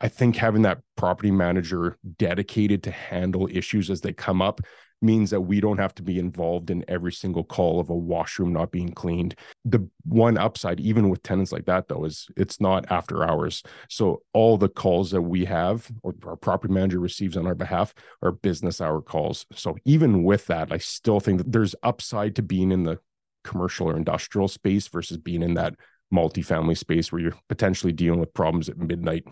I 0.00 0.08
think 0.08 0.36
having 0.36 0.62
that 0.62 0.80
property 0.96 1.30
manager 1.30 1.96
dedicated 2.18 2.82
to 2.82 2.90
handle 2.90 3.48
issues 3.50 3.90
as 3.90 4.00
they 4.00 4.12
come 4.12 4.42
up 4.42 4.60
means 5.04 5.30
that 5.30 5.42
we 5.42 5.60
don't 5.60 5.78
have 5.78 5.94
to 5.96 6.02
be 6.02 6.18
involved 6.18 6.70
in 6.70 6.84
every 6.88 7.12
single 7.12 7.44
call 7.44 7.78
of 7.78 7.90
a 7.90 7.94
washroom 7.94 8.52
not 8.52 8.72
being 8.72 8.92
cleaned. 8.92 9.36
The 9.64 9.88
one 10.04 10.36
upside, 10.38 10.80
even 10.80 11.10
with 11.10 11.22
tenants 11.22 11.52
like 11.52 11.66
that, 11.66 11.88
though, 11.88 12.04
is 12.04 12.26
it's 12.36 12.60
not 12.60 12.90
after 12.90 13.22
hours. 13.22 13.62
So 13.88 14.22
all 14.32 14.56
the 14.56 14.68
calls 14.68 15.10
that 15.12 15.22
we 15.22 15.44
have 15.44 15.90
or 16.02 16.14
our 16.26 16.36
property 16.36 16.72
manager 16.74 16.98
receives 16.98 17.36
on 17.36 17.46
our 17.46 17.54
behalf 17.54 17.94
are 18.22 18.32
business 18.32 18.80
hour 18.80 19.00
calls. 19.00 19.46
So 19.54 19.76
even 19.84 20.24
with 20.24 20.46
that, 20.46 20.72
I 20.72 20.78
still 20.78 21.20
think 21.20 21.38
that 21.38 21.52
there's 21.52 21.76
upside 21.82 22.34
to 22.36 22.42
being 22.42 22.72
in 22.72 22.84
the 22.84 22.98
commercial 23.44 23.88
or 23.88 23.96
industrial 23.96 24.48
space 24.48 24.88
versus 24.88 25.18
being 25.18 25.42
in 25.42 25.54
that 25.54 25.74
multifamily 26.12 26.78
space 26.78 27.12
where 27.12 27.20
you're 27.20 27.38
potentially 27.48 27.92
dealing 27.92 28.20
with 28.20 28.32
problems 28.32 28.68
at 28.68 28.78
midnight. 28.78 29.24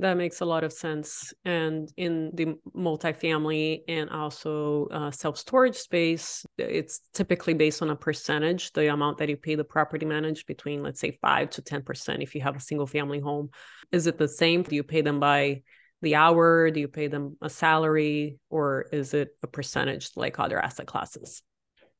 That 0.00 0.16
makes 0.16 0.40
a 0.40 0.46
lot 0.46 0.64
of 0.64 0.72
sense. 0.72 1.34
And 1.44 1.92
in 1.98 2.30
the 2.32 2.54
multifamily 2.74 3.82
and 3.86 4.08
also 4.08 4.86
uh, 4.86 5.10
self 5.10 5.36
storage 5.36 5.76
space, 5.76 6.46
it's 6.56 7.02
typically 7.12 7.52
based 7.52 7.82
on 7.82 7.90
a 7.90 7.96
percentage, 7.96 8.72
the 8.72 8.90
amount 8.90 9.18
that 9.18 9.28
you 9.28 9.36
pay 9.36 9.56
the 9.56 9.64
property 9.64 10.06
manager 10.06 10.42
between, 10.46 10.82
let's 10.82 11.00
say, 11.00 11.18
5 11.20 11.50
to 11.50 11.62
10% 11.62 12.22
if 12.22 12.34
you 12.34 12.40
have 12.40 12.56
a 12.56 12.60
single 12.60 12.86
family 12.86 13.20
home. 13.20 13.50
Is 13.92 14.06
it 14.06 14.16
the 14.16 14.26
same? 14.26 14.62
Do 14.62 14.74
you 14.74 14.84
pay 14.84 15.02
them 15.02 15.20
by 15.20 15.64
the 16.00 16.14
hour? 16.14 16.70
Do 16.70 16.80
you 16.80 16.88
pay 16.88 17.08
them 17.08 17.36
a 17.42 17.50
salary? 17.50 18.38
Or 18.48 18.86
is 18.92 19.12
it 19.12 19.36
a 19.42 19.48
percentage 19.48 20.12
like 20.16 20.38
other 20.38 20.58
asset 20.58 20.86
classes? 20.86 21.42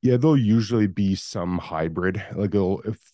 Yeah, 0.03 0.17
there'll 0.17 0.37
usually 0.37 0.87
be 0.87 1.15
some 1.15 1.59
hybrid. 1.59 2.25
Like 2.35 2.55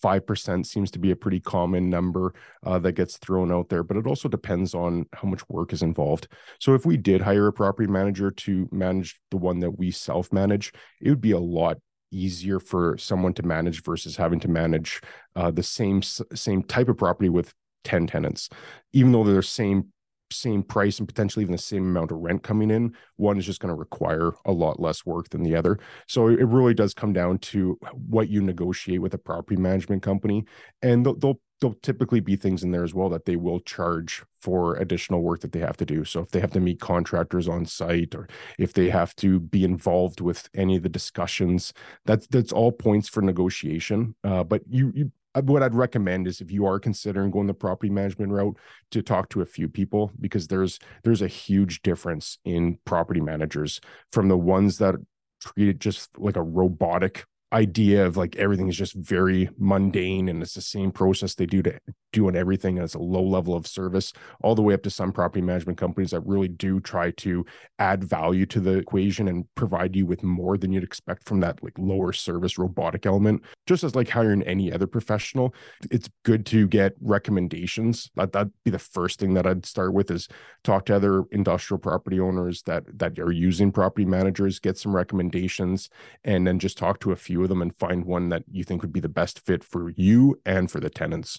five 0.01 0.25
percent 0.25 0.69
seems 0.69 0.91
to 0.93 1.01
be 1.01 1.11
a 1.11 1.17
pretty 1.17 1.41
common 1.41 1.91
number 1.91 2.33
uh, 2.65 2.79
that 2.79 2.93
gets 2.93 3.17
thrown 3.17 3.51
out 3.51 3.69
there, 3.69 3.83
but 3.83 3.97
it 3.97 4.07
also 4.07 4.29
depends 4.29 4.73
on 4.73 5.07
how 5.13 5.27
much 5.27 5.49
work 5.49 5.73
is 5.73 5.83
involved. 5.83 6.29
So 6.61 6.75
if 6.75 6.87
we 6.87 6.97
did 6.97 7.21
hire 7.21 7.49
a 7.49 7.53
property 7.53 7.91
manager 7.91 8.31
to 8.31 8.69
manage 8.71 9.19
the 9.33 9.37
one 9.37 9.59
that 9.61 9.73
we 9.73 9.91
self 9.91 10.33
manage, 10.33 10.73
it 11.01 11.09
would 11.11 11.21
be 11.21 11.33
a 11.33 11.41
lot 11.41 11.79
easier 12.13 12.61
for 12.61 12.97
someone 12.99 13.35
to 13.35 13.43
manage 13.43 13.83
versus 13.83 14.17
having 14.17 14.39
to 14.41 14.49
manage 14.49 15.01
uh, 15.35 15.51
the 15.51 15.65
same 15.65 16.03
same 16.03 16.63
type 16.63 16.89
of 16.89 16.97
property 16.97 17.29
with 17.29 17.53
10 17.83 18.07
tenants 18.07 18.49
even 18.93 19.13
though 19.13 19.23
they're 19.25 19.37
the 19.37 19.43
same 19.43 19.93
same 20.31 20.63
price 20.63 20.99
and 20.99 21.09
potentially 21.09 21.43
even 21.43 21.53
the 21.53 21.59
same 21.59 21.85
amount 21.85 22.11
of 22.11 22.19
rent 22.19 22.43
coming 22.43 22.71
in, 22.71 22.95
one 23.17 23.39
is 23.39 23.47
just 23.47 23.61
going 23.61 23.73
to 23.73 23.79
require 23.79 24.33
a 24.45 24.53
lot 24.53 24.81
less 24.81 25.07
work 25.07 25.29
than 25.31 25.43
the 25.43 25.55
other. 25.55 25.79
So 26.07 26.29
it 26.29 26.47
really 26.47 26.75
does 26.75 26.95
come 26.95 27.13
down 27.13 27.39
to 27.39 27.79
what 27.93 28.29
you 28.29 28.43
negotiate 28.43 29.01
with 29.03 29.15
a 29.15 29.19
property 29.19 29.61
management 29.61 30.03
company, 30.03 30.45
and 30.83 31.05
they'll, 31.05 31.15
they'll 31.15 31.41
there'll 31.61 31.77
typically 31.77 32.21
be 32.21 32.37
things 32.37 32.63
in 32.63 32.71
there 32.71 32.85
as 32.85 32.95
well 32.95 33.09
that 33.09 33.25
they 33.25 33.37
will 33.37 33.61
charge 33.61 34.23
for 34.41 34.77
additional 34.77 35.23
work 35.23 35.41
that 35.41 35.53
they 35.53 35.59
have 35.59 35.77
to 35.77 35.87
do. 35.87 36.05
So 36.05 36.21
if 36.21 36.31
they 36.31 36.41
have 36.41 36.53
to 36.53 36.61
meet 36.61 36.81
contractors 36.81 37.49
on 37.49 37.65
site 37.65 38.15
or 38.15 38.29
if 38.59 38.75
they 38.75 38.91
have 38.91 39.17
to 39.17 39.41
be 39.41 39.65
involved 39.65 40.21
with 40.21 40.49
any 40.55 40.77
of 40.77 40.83
the 40.83 40.89
discussions, 40.89 41.73
that's 42.05 42.27
that's 42.27 42.53
all 42.53 42.73
points 42.73 43.09
for 43.09 43.23
negotiation. 43.23 44.15
Uh, 44.23 44.45
but 44.45 44.63
you, 44.69 44.93
you 44.95 45.13
Uh, 45.37 45.43
what 45.43 45.63
I'd 45.63 45.75
recommend 45.75 46.27
is 46.27 46.41
if 46.41 46.51
you 46.51 46.65
are 46.65 46.81
considering 46.81 47.31
going 47.31 47.47
the 47.47 47.55
property 47.55 47.91
management 47.91 48.33
route 48.33 48.57
to 48.91 49.03
talk 49.03 49.29
to 49.31 49.43
a 49.43 49.47
few 49.47 49.69
people 49.69 50.11
because 50.19 50.49
there's 50.49 50.79
there's 51.05 51.21
a 51.21 51.29
huge 51.29 51.83
difference 51.83 52.39
in 52.45 52.79
property 52.87 53.21
managers 53.21 53.81
from 54.13 54.29
the 54.29 54.37
ones 54.39 54.79
that 54.79 54.95
treat 55.43 55.69
it 55.69 55.79
just 55.79 56.09
like 56.19 56.37
a 56.37 56.43
robotic 56.43 57.27
idea 57.53 58.05
of 58.05 58.17
like 58.17 58.35
everything 58.37 58.69
is 58.69 58.77
just 58.77 58.95
very 58.95 59.49
mundane 59.57 60.29
and 60.29 60.43
it's 60.43 60.55
the 60.55 60.61
same 60.61 60.91
process 60.91 61.35
they 61.35 61.47
do 61.47 61.63
to 61.63 61.79
do 62.13 62.27
on 62.27 62.35
everything 62.35 62.77
and 62.77 62.85
it's 62.85 62.95
a 62.95 62.99
low 62.99 63.23
level 63.23 63.55
of 63.55 63.67
service 63.67 64.13
all 64.43 64.55
the 64.55 64.63
way 64.63 64.75
up 64.75 64.83
to 64.83 64.91
some 64.91 65.13
property 65.13 65.41
management 65.41 65.79
companies 65.79 66.11
that 66.11 66.27
really 66.27 66.49
do 66.49 66.81
try 66.81 67.11
to 67.13 67.45
add 67.79 68.03
value 68.03 68.47
to 68.47 68.59
the 68.59 68.79
equation 68.79 69.29
and 69.29 69.45
provide 69.55 69.95
you 69.95 70.07
with 70.07 70.23
more 70.25 70.57
than 70.59 70.73
you'd 70.73 70.83
expect 70.83 71.29
from 71.29 71.39
that 71.39 71.63
like 71.63 71.79
lower 71.79 72.13
service 72.13 72.59
robotic 72.59 73.07
element. 73.07 73.43
Just 73.67 73.85
as 73.85 73.95
like 73.95 74.09
hiring 74.09 74.43
any 74.43 74.73
other 74.73 74.87
professional 74.87 75.55
it's 75.91 76.09
good 76.25 76.47
to 76.47 76.67
get 76.67 76.95
recommendations. 77.01 78.11
That 78.17 78.33
that'd 78.33 78.53
be 78.65 78.71
the 78.71 78.79
first 78.79 79.21
thing 79.21 79.35
that 79.35 79.47
i'd 79.47 79.67
start 79.67 79.93
with 79.93 80.11
is 80.11 80.27
talk 80.65 80.87
to 80.87 80.97
other 80.97 81.25
industrial 81.31 81.79
property 81.79 82.19
owners 82.19 82.63
that 82.63 82.85
that 82.99 83.19
are 83.19 83.33
using 83.33 83.71
property 83.71 84.05
managers 84.05 84.59
get 84.59 84.79
some 84.79 84.97
recommendations 84.97 85.89
and 86.25 86.47
then 86.47 86.59
just 86.59 86.79
talk 86.79 86.99
to 87.01 87.13
a 87.13 87.17
few 87.17 87.36
of 87.43 87.49
them 87.49 87.63
and 87.63 87.77
find 87.79 88.05
one 88.05 88.29
that 88.31 88.45
you 88.51 88.65
think 88.65 88.83
would 88.83 88.93
be 88.93 89.01
the 89.01 89.09
best 89.09 89.41
fit 89.41 89.65
for 89.65 89.91
you 89.91 90.41
and 90.45 90.71
for 90.71 90.81
the 90.81 90.91
tenants. 90.91 91.39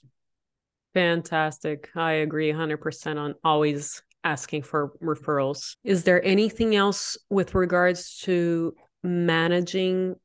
Fantastic. 0.93 1.89
I 1.95 2.13
agree 2.13 2.51
100% 2.51 3.17
on 3.17 3.35
always 3.43 4.01
asking 4.23 4.63
for 4.63 4.93
referrals. 5.01 5.75
Is 5.83 6.03
there 6.03 6.23
anything 6.25 6.75
else 6.75 7.17
with 7.29 7.55
regards 7.55 8.19
to 8.21 8.73
managing 9.03 10.15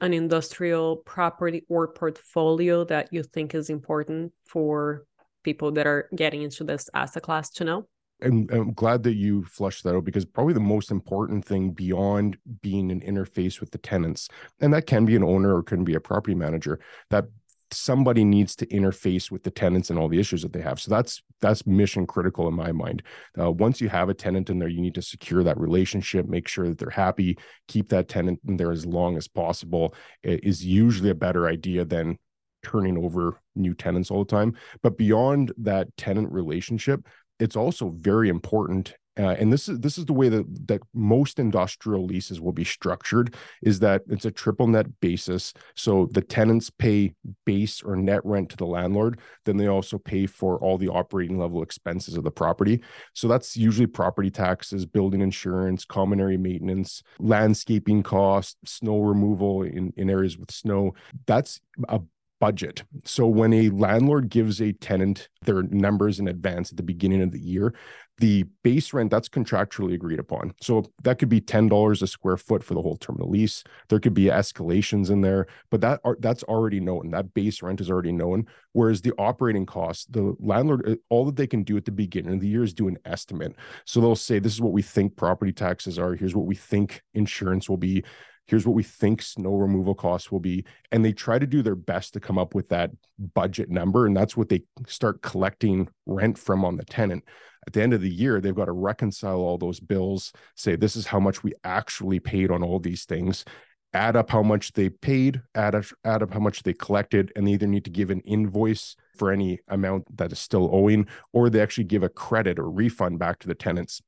an 0.00 0.12
industrial 0.14 0.96
property 0.96 1.64
or 1.68 1.88
portfolio 1.88 2.84
that 2.84 3.08
you 3.12 3.22
think 3.22 3.54
is 3.54 3.70
important 3.70 4.32
for 4.46 5.04
people 5.42 5.72
that 5.72 5.86
are 5.86 6.08
getting 6.14 6.42
into 6.42 6.64
this 6.64 6.90
asset 6.94 7.22
class 7.22 7.50
to 7.50 7.64
know? 7.64 7.88
And 8.22 8.50
I'm 8.50 8.72
glad 8.72 9.02
that 9.04 9.14
you 9.14 9.44
flushed 9.44 9.84
that 9.84 9.94
out 9.94 10.04
because 10.04 10.24
probably 10.24 10.54
the 10.54 10.60
most 10.60 10.90
important 10.90 11.44
thing 11.44 11.70
beyond 11.70 12.38
being 12.60 12.90
an 12.90 13.00
interface 13.00 13.60
with 13.60 13.70
the 13.70 13.78
tenants, 13.78 14.28
and 14.60 14.72
that 14.74 14.86
can 14.86 15.04
be 15.04 15.16
an 15.16 15.24
owner 15.24 15.54
or 15.54 15.62
can 15.62 15.84
be 15.84 15.94
a 15.94 16.00
property 16.00 16.34
manager, 16.34 16.80
that 17.10 17.26
somebody 17.72 18.24
needs 18.24 18.56
to 18.56 18.66
interface 18.66 19.30
with 19.30 19.42
the 19.42 19.50
tenants 19.50 19.90
and 19.90 19.98
all 19.98 20.08
the 20.08 20.18
issues 20.18 20.42
that 20.42 20.52
they 20.52 20.60
have. 20.60 20.80
So 20.80 20.90
that's 20.90 21.22
that's 21.40 21.66
mission 21.66 22.06
critical 22.06 22.48
in 22.48 22.54
my 22.54 22.72
mind. 22.72 23.02
Uh, 23.38 23.50
once 23.50 23.80
you 23.80 23.88
have 23.88 24.08
a 24.08 24.14
tenant 24.14 24.50
in 24.50 24.58
there, 24.58 24.68
you 24.68 24.80
need 24.80 24.94
to 24.96 25.02
secure 25.02 25.42
that 25.44 25.58
relationship, 25.58 26.26
make 26.26 26.48
sure 26.48 26.68
that 26.68 26.78
they're 26.78 26.90
happy, 26.90 27.38
keep 27.68 27.88
that 27.90 28.08
tenant 28.08 28.40
in 28.46 28.56
there 28.56 28.72
as 28.72 28.86
long 28.86 29.16
as 29.16 29.28
possible. 29.28 29.94
It 30.22 30.44
is 30.44 30.64
usually 30.64 31.10
a 31.10 31.14
better 31.14 31.46
idea 31.46 31.84
than 31.84 32.18
turning 32.62 33.02
over 33.02 33.40
new 33.54 33.74
tenants 33.74 34.10
all 34.10 34.24
the 34.24 34.30
time. 34.30 34.56
But 34.82 34.98
beyond 34.98 35.52
that 35.58 35.96
tenant 35.96 36.30
relationship, 36.30 37.06
it's 37.40 37.56
also 37.56 37.90
very 37.98 38.28
important 38.28 38.94
uh, 39.18 39.34
and 39.38 39.52
this 39.52 39.68
is 39.68 39.78
this 39.80 39.98
is 39.98 40.06
the 40.06 40.12
way 40.12 40.28
that 40.28 40.46
that 40.68 40.80
most 40.94 41.38
industrial 41.38 42.06
leases 42.06 42.40
will 42.40 42.52
be 42.52 42.64
structured 42.64 43.34
is 43.60 43.80
that 43.80 44.02
it's 44.08 44.24
a 44.24 44.30
triple 44.30 44.66
net 44.66 44.86
basis. 45.00 45.52
So 45.74 46.08
the 46.12 46.22
tenants 46.22 46.70
pay 46.70 47.12
base 47.44 47.82
or 47.82 47.96
net 47.96 48.24
rent 48.24 48.50
to 48.50 48.56
the 48.56 48.66
landlord 48.66 49.18
then 49.44 49.56
they 49.56 49.66
also 49.66 49.98
pay 49.98 50.26
for 50.26 50.58
all 50.58 50.78
the 50.78 50.88
operating 50.88 51.38
level 51.38 51.62
expenses 51.62 52.16
of 52.16 52.24
the 52.24 52.30
property. 52.30 52.82
So 53.14 53.26
that's 53.26 53.56
usually 53.56 53.86
property 53.86 54.30
taxes 54.30 54.86
building 54.86 55.20
insurance 55.20 55.84
common 55.84 56.20
area 56.20 56.38
maintenance 56.38 57.02
landscaping 57.18 58.02
costs 58.02 58.56
snow 58.64 59.00
removal 59.00 59.64
in, 59.64 59.92
in 59.96 60.08
areas 60.08 60.38
with 60.38 60.50
snow. 60.50 60.94
That's 61.26 61.60
a 61.88 62.00
budget. 62.40 62.82
So 63.04 63.26
when 63.26 63.52
a 63.52 63.68
landlord 63.68 64.30
gives 64.30 64.60
a 64.60 64.72
tenant 64.72 65.28
their 65.42 65.62
numbers 65.62 66.18
in 66.18 66.26
advance 66.26 66.70
at 66.70 66.76
the 66.76 66.82
beginning 66.82 67.22
of 67.22 67.30
the 67.30 67.38
year, 67.38 67.74
the 68.18 68.44
base 68.62 68.92
rent 68.92 69.10
that's 69.10 69.28
contractually 69.28 69.94
agreed 69.94 70.18
upon. 70.18 70.52
So 70.60 70.84
that 71.02 71.18
could 71.18 71.30
be 71.30 71.40
$10 71.40 72.02
a 72.02 72.06
square 72.06 72.36
foot 72.36 72.62
for 72.62 72.74
the 72.74 72.82
whole 72.82 72.96
term 72.96 73.16
of 73.16 73.20
the 73.20 73.26
lease. 73.26 73.64
There 73.88 73.98
could 73.98 74.14
be 74.14 74.24
escalations 74.24 75.10
in 75.10 75.22
there, 75.22 75.46
but 75.70 75.80
that 75.80 76.00
are, 76.04 76.16
that's 76.20 76.42
already 76.42 76.80
known. 76.80 77.10
That 77.10 77.32
base 77.32 77.62
rent 77.62 77.80
is 77.80 77.90
already 77.90 78.12
known. 78.12 78.46
Whereas 78.72 79.00
the 79.00 79.14
operating 79.18 79.64
costs, 79.64 80.04
the 80.04 80.34
landlord, 80.38 80.88
uh, 80.88 80.96
all 81.08 81.24
that 81.26 81.36
they 81.36 81.46
can 81.46 81.62
do 81.62 81.76
at 81.76 81.86
the 81.86 81.92
beginning 81.92 82.34
of 82.34 82.40
the 82.40 82.48
year 82.48 82.62
is 82.62 82.74
do 82.74 82.88
an 82.88 82.98
estimate. 83.06 83.54
So 83.86 84.00
they'll 84.00 84.16
say, 84.16 84.38
this 84.38 84.52
is 84.52 84.60
what 84.60 84.72
we 84.72 84.82
think 84.82 85.16
property 85.16 85.52
taxes 85.52 85.98
are. 85.98 86.14
Here's 86.14 86.36
what 86.36 86.46
we 86.46 86.54
think 86.54 87.02
insurance 87.14 87.68
will 87.70 87.78
be 87.78 88.04
here's 88.46 88.66
what 88.66 88.74
we 88.74 88.82
think 88.82 89.22
snow 89.22 89.54
removal 89.54 89.94
costs 89.94 90.32
will 90.32 90.40
be 90.40 90.64
and 90.90 91.04
they 91.04 91.12
try 91.12 91.38
to 91.38 91.46
do 91.46 91.62
their 91.62 91.76
best 91.76 92.12
to 92.12 92.20
come 92.20 92.38
up 92.38 92.54
with 92.54 92.68
that 92.68 92.90
budget 93.34 93.70
number 93.70 94.06
and 94.06 94.16
that's 94.16 94.36
what 94.36 94.48
they 94.48 94.62
start 94.86 95.22
collecting 95.22 95.88
rent 96.06 96.36
from 96.36 96.64
on 96.64 96.76
the 96.76 96.84
tenant. 96.84 97.24
At 97.66 97.74
the 97.74 97.82
end 97.82 97.94
of 97.94 98.00
the 98.00 98.10
year 98.10 98.40
they've 98.40 98.54
got 98.54 98.66
to 98.66 98.72
reconcile 98.72 99.38
all 99.38 99.58
those 99.58 99.80
bills 99.80 100.32
say 100.56 100.76
this 100.76 100.96
is 100.96 101.06
how 101.06 101.20
much 101.20 101.42
we 101.42 101.52
actually 101.64 102.20
paid 102.20 102.50
on 102.50 102.62
all 102.62 102.80
these 102.80 103.04
things. 103.04 103.44
Add 103.92 104.16
up 104.16 104.30
how 104.30 104.42
much 104.42 104.72
they 104.72 104.88
paid 104.88 105.42
add 105.54 105.74
up, 105.74 105.84
add 106.04 106.22
up 106.22 106.32
how 106.32 106.40
much 106.40 106.62
they 106.62 106.72
collected 106.72 107.32
and 107.36 107.46
they 107.46 107.52
either 107.52 107.66
need 107.66 107.84
to 107.84 107.90
give 107.90 108.10
an 108.10 108.20
invoice 108.20 108.96
for 109.16 109.30
any 109.30 109.60
amount 109.68 110.16
that 110.16 110.32
is 110.32 110.38
still 110.38 110.68
owing 110.72 111.06
or 111.32 111.50
they 111.50 111.60
actually 111.60 111.84
give 111.84 112.02
a 112.02 112.08
credit 112.08 112.58
or 112.58 112.70
refund 112.70 113.18
back 113.18 113.38
to 113.40 113.48
the 113.48 113.54
tenants. 113.54 114.00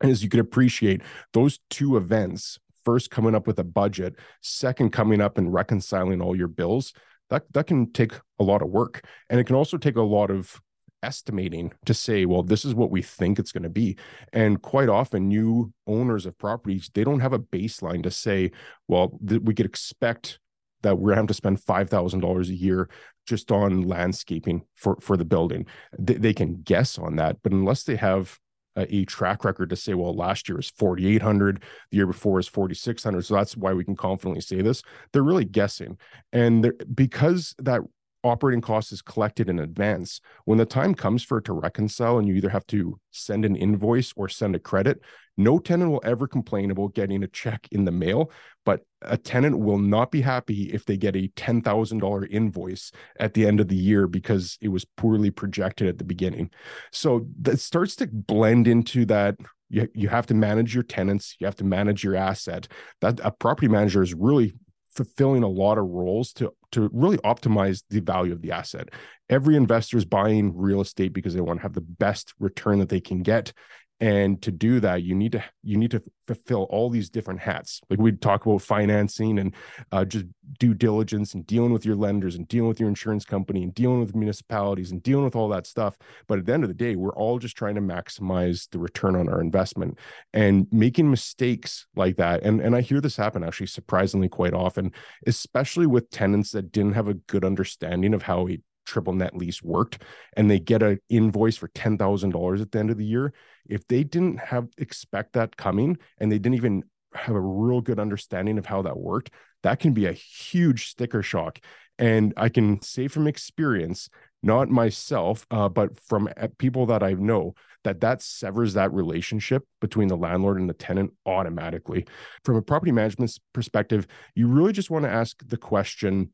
And 0.00 0.10
as 0.10 0.22
you 0.22 0.28
can 0.28 0.40
appreciate 0.40 1.02
those 1.32 1.58
two 1.70 1.96
events 1.96 2.58
first 2.88 3.10
coming 3.10 3.34
up 3.34 3.46
with 3.46 3.58
a 3.58 3.64
budget, 3.64 4.14
second 4.40 4.94
coming 4.94 5.20
up 5.20 5.36
and 5.36 5.52
reconciling 5.52 6.22
all 6.22 6.34
your 6.34 6.48
bills, 6.48 6.94
that 7.28 7.42
that 7.52 7.66
can 7.66 7.92
take 7.92 8.12
a 8.38 8.42
lot 8.42 8.62
of 8.62 8.70
work. 8.70 9.04
And 9.28 9.38
it 9.38 9.44
can 9.44 9.56
also 9.56 9.76
take 9.76 9.96
a 9.96 10.02
lot 10.02 10.30
of 10.30 10.58
estimating 11.02 11.70
to 11.84 11.92
say, 11.92 12.24
well, 12.24 12.42
this 12.42 12.64
is 12.64 12.74
what 12.74 12.90
we 12.90 13.02
think 13.02 13.38
it's 13.38 13.52
going 13.52 13.62
to 13.64 13.68
be. 13.68 13.98
And 14.32 14.62
quite 14.62 14.88
often, 14.88 15.28
new 15.28 15.70
owners 15.86 16.24
of 16.24 16.38
properties, 16.38 16.90
they 16.94 17.04
don't 17.04 17.20
have 17.20 17.34
a 17.34 17.38
baseline 17.38 18.02
to 18.04 18.10
say, 18.10 18.52
well, 18.88 19.18
th- 19.28 19.42
we 19.42 19.52
could 19.52 19.66
expect 19.66 20.38
that 20.82 20.96
we're 20.96 21.10
going 21.10 21.16
to 21.16 21.20
have 21.20 21.26
to 21.26 21.34
spend 21.34 21.60
$5,000 21.60 22.48
a 22.48 22.54
year 22.54 22.88
just 23.26 23.52
on 23.52 23.82
landscaping 23.82 24.62
for, 24.76 24.96
for 25.02 25.18
the 25.18 25.26
building. 25.26 25.66
They, 25.98 26.14
they 26.14 26.32
can 26.32 26.62
guess 26.62 26.96
on 26.96 27.16
that, 27.16 27.36
but 27.42 27.52
unless 27.52 27.82
they 27.82 27.96
have 27.96 28.38
a 28.78 29.04
track 29.04 29.44
record 29.44 29.70
to 29.70 29.76
say, 29.76 29.94
well, 29.94 30.14
last 30.14 30.48
year 30.48 30.58
is 30.58 30.70
4,800, 30.70 31.62
the 31.90 31.96
year 31.96 32.06
before 32.06 32.38
is 32.38 32.48
4,600. 32.48 33.24
So 33.24 33.34
that's 33.34 33.56
why 33.56 33.72
we 33.72 33.84
can 33.84 33.96
confidently 33.96 34.40
say 34.40 34.62
this. 34.62 34.82
They're 35.12 35.22
really 35.22 35.44
guessing. 35.44 35.98
And 36.32 36.72
because 36.94 37.54
that 37.58 37.82
operating 38.24 38.60
cost 38.60 38.92
is 38.92 39.02
collected 39.02 39.48
in 39.48 39.58
advance, 39.58 40.20
when 40.44 40.58
the 40.58 40.66
time 40.66 40.94
comes 40.94 41.22
for 41.22 41.38
it 41.38 41.44
to 41.44 41.52
reconcile 41.52 42.18
and 42.18 42.26
you 42.26 42.34
either 42.34 42.48
have 42.48 42.66
to 42.68 42.98
send 43.10 43.44
an 43.44 43.56
invoice 43.56 44.12
or 44.16 44.28
send 44.28 44.54
a 44.54 44.58
credit, 44.58 45.00
no 45.36 45.58
tenant 45.58 45.90
will 45.90 46.02
ever 46.04 46.26
complain 46.26 46.70
about 46.70 46.94
getting 46.94 47.22
a 47.22 47.28
check 47.28 47.68
in 47.70 47.84
the 47.84 47.92
mail, 47.92 48.30
but 48.64 48.80
a 49.02 49.16
tenant 49.16 49.58
will 49.58 49.78
not 49.78 50.10
be 50.10 50.20
happy 50.20 50.64
if 50.72 50.84
they 50.84 50.96
get 50.96 51.14
a 51.14 51.28
$10,000 51.36 52.30
invoice 52.30 52.90
at 53.20 53.34
the 53.34 53.46
end 53.46 53.60
of 53.60 53.68
the 53.68 53.76
year 53.76 54.08
because 54.08 54.58
it 54.60 54.68
was 54.68 54.84
poorly 54.84 55.30
projected 55.30 55.86
at 55.86 55.98
the 55.98 56.04
beginning. 56.04 56.50
So 56.92 57.26
that 57.42 57.60
starts 57.60 57.94
to 57.96 58.08
blend 58.08 58.66
into 58.66 59.06
that 59.06 59.36
you, 59.70 59.88
you 59.94 60.08
have 60.08 60.26
to 60.26 60.34
manage 60.34 60.74
your 60.74 60.82
tenants, 60.82 61.36
you 61.38 61.46
have 61.46 61.56
to 61.56 61.64
manage 61.64 62.02
your 62.02 62.16
asset. 62.16 62.66
That 63.00 63.20
a 63.22 63.30
property 63.30 63.68
manager 63.68 64.02
is 64.02 64.14
really 64.14 64.54
fulfilling 64.98 65.44
a 65.44 65.48
lot 65.48 65.78
of 65.78 65.86
roles 65.86 66.32
to 66.32 66.52
to 66.72 66.90
really 66.92 67.18
optimize 67.18 67.84
the 67.88 68.00
value 68.00 68.32
of 68.32 68.42
the 68.42 68.50
asset. 68.50 68.88
Every 69.30 69.54
investor 69.54 69.96
is 69.96 70.04
buying 70.04 70.56
real 70.56 70.80
estate 70.80 71.12
because 71.12 71.34
they 71.34 71.40
want 71.40 71.60
to 71.60 71.62
have 71.62 71.72
the 71.72 71.80
best 71.80 72.34
return 72.40 72.80
that 72.80 72.88
they 72.88 73.00
can 73.00 73.22
get 73.22 73.52
and 74.00 74.40
to 74.42 74.52
do 74.52 74.78
that 74.80 75.02
you 75.02 75.14
need 75.14 75.32
to 75.32 75.44
you 75.62 75.76
need 75.76 75.90
to 75.90 76.02
fulfill 76.28 76.64
all 76.64 76.90
these 76.90 77.08
different 77.08 77.40
hats. 77.40 77.80
Like 77.88 77.98
we 77.98 78.12
talk 78.12 78.44
about 78.44 78.60
financing 78.60 79.38
and 79.38 79.54
uh, 79.90 80.04
just 80.04 80.26
due 80.58 80.74
diligence 80.74 81.32
and 81.32 81.46
dealing 81.46 81.72
with 81.72 81.86
your 81.86 81.96
lenders 81.96 82.36
and 82.36 82.46
dealing 82.46 82.68
with 82.68 82.78
your 82.78 82.90
insurance 82.90 83.24
company 83.24 83.62
and 83.62 83.74
dealing 83.74 84.00
with 84.00 84.14
municipalities 84.14 84.92
and 84.92 85.02
dealing 85.02 85.24
with 85.24 85.34
all 85.34 85.48
that 85.48 85.66
stuff. 85.66 85.96
But 86.26 86.38
at 86.38 86.44
the 86.46 86.52
end 86.52 86.64
of 86.64 86.68
the 86.68 86.74
day 86.74 86.96
we're 86.96 87.14
all 87.14 87.38
just 87.38 87.56
trying 87.56 87.76
to 87.76 87.80
maximize 87.80 88.68
the 88.70 88.78
return 88.78 89.16
on 89.16 89.28
our 89.28 89.40
investment 89.40 89.98
and 90.34 90.66
making 90.70 91.10
mistakes 91.10 91.86
like 91.96 92.16
that. 92.16 92.42
And 92.42 92.60
and 92.60 92.76
i 92.76 92.80
hear 92.80 93.00
this 93.00 93.16
happen 93.16 93.42
actually 93.42 93.66
surprisingly 93.66 94.28
quite 94.28 94.52
often 94.52 94.92
especially 95.26 95.86
with 95.86 96.10
tenants 96.10 96.50
that 96.52 96.72
didn't 96.72 96.92
have 96.92 97.08
a 97.08 97.14
good 97.14 97.44
understanding 97.44 98.14
of 98.14 98.22
how 98.22 98.48
a 98.48 98.58
triple 98.88 99.12
net 99.12 99.36
lease 99.36 99.62
worked 99.62 100.02
and 100.36 100.50
they 100.50 100.58
get 100.58 100.82
an 100.82 100.98
invoice 101.08 101.56
for 101.56 101.68
$10,000 101.68 102.60
at 102.60 102.72
the 102.72 102.78
end 102.78 102.90
of 102.90 102.96
the 102.96 103.04
year, 103.04 103.32
if 103.68 103.86
they 103.88 104.04
didn't 104.04 104.38
have 104.38 104.68
expect 104.78 105.34
that 105.34 105.56
coming 105.56 105.98
and 106.18 106.30
they 106.32 106.38
didn't 106.38 106.56
even 106.56 106.84
have 107.14 107.34
a 107.34 107.40
real 107.40 107.80
good 107.80 107.98
understanding 107.98 108.58
of 108.58 108.66
how 108.66 108.82
that 108.82 108.98
worked, 108.98 109.30
that 109.62 109.80
can 109.80 109.92
be 109.92 110.06
a 110.06 110.12
huge 110.12 110.88
sticker 110.88 111.22
shock. 111.22 111.58
And 111.98 112.32
I 112.36 112.48
can 112.48 112.80
say 112.80 113.08
from 113.08 113.26
experience, 113.26 114.08
not 114.42 114.68
myself, 114.68 115.46
uh, 115.50 115.68
but 115.68 115.98
from 115.98 116.28
uh, 116.36 116.48
people 116.58 116.86
that 116.86 117.02
I 117.02 117.14
know, 117.14 117.54
that 117.82 118.00
that 118.02 118.22
severs 118.22 118.74
that 118.74 118.92
relationship 118.92 119.64
between 119.80 120.08
the 120.08 120.16
landlord 120.16 120.60
and 120.60 120.68
the 120.68 120.74
tenant 120.74 121.12
automatically. 121.26 122.06
From 122.44 122.56
a 122.56 122.62
property 122.62 122.92
management 122.92 123.36
perspective, 123.52 124.06
you 124.36 124.46
really 124.46 124.72
just 124.72 124.90
want 124.90 125.04
to 125.04 125.10
ask 125.10 125.36
the 125.46 125.56
question 125.56 126.30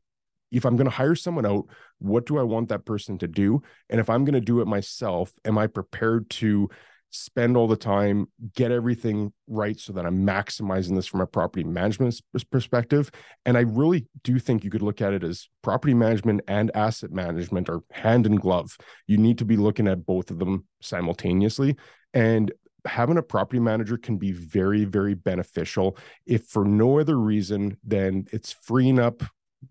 if 0.53 0.65
I'm 0.65 0.77
going 0.77 0.89
to 0.89 0.97
hire 0.97 1.17
someone 1.17 1.47
out, 1.47 1.65
what 1.99 2.27
do 2.27 2.39
I 2.39 2.43
want 2.43 2.69
that 2.69 2.85
person 2.85 3.19
to 3.19 3.27
do? 3.27 3.63
And 3.91 4.01
if 4.01 4.09
I'm 4.09 4.25
going 4.25 4.35
to 4.35 4.41
do 4.41 4.61
it 4.61 4.69
myself, 4.69 5.33
am 5.45 5.59
I 5.59 5.67
prepared 5.67 6.31
to 6.31 6.69
spend 7.15 7.57
all 7.57 7.69
the 7.69 7.77
time, 7.77 8.27
get 8.55 8.73
everything 8.73 9.33
right 9.47 9.79
so 9.79 9.93
that 9.93 10.05
I'm 10.05 10.27
maximizing 10.27 10.97
this 10.97 11.07
from 11.07 11.21
a 11.21 11.27
property 11.27 11.65
management 11.65 12.21
perspective. 12.51 13.11
And 13.47 13.57
I 13.57 13.61
really 13.61 14.07
do 14.25 14.39
think 14.39 14.65
you 14.65 14.71
could 14.71 14.83
look 14.83 15.01
at 15.01 15.13
it 15.13 15.23
as 15.23 15.49
property 15.63 15.95
management 15.95 16.43
and 16.49 16.71
asset 16.75 17.13
management 17.13 17.69
are 17.69 17.83
hand 17.93 18.27
in 18.27 18.37
glove. 18.37 18.77
You 19.07 19.17
need 19.17 19.39
to 19.39 19.45
be 19.45 19.57
looking 19.57 19.87
at 19.87 20.05
both 20.05 20.31
of 20.31 20.39
them 20.41 20.67
simultaneously. 20.81 21.77
And 22.13 22.53
having 22.85 23.17
a 23.17 23.23
property 23.23 23.61
manager 23.61 23.97
can 23.97 24.17
be 24.17 24.33
very, 24.33 24.85
very 24.85 25.15
beneficial 25.15 25.97
if 26.27 26.47
for 26.47 26.65
no 26.65 26.99
other 26.99 27.19
reason 27.19 27.79
than 27.85 28.27
it's 28.33 28.53
freeing 28.53 28.99
up 28.99 29.23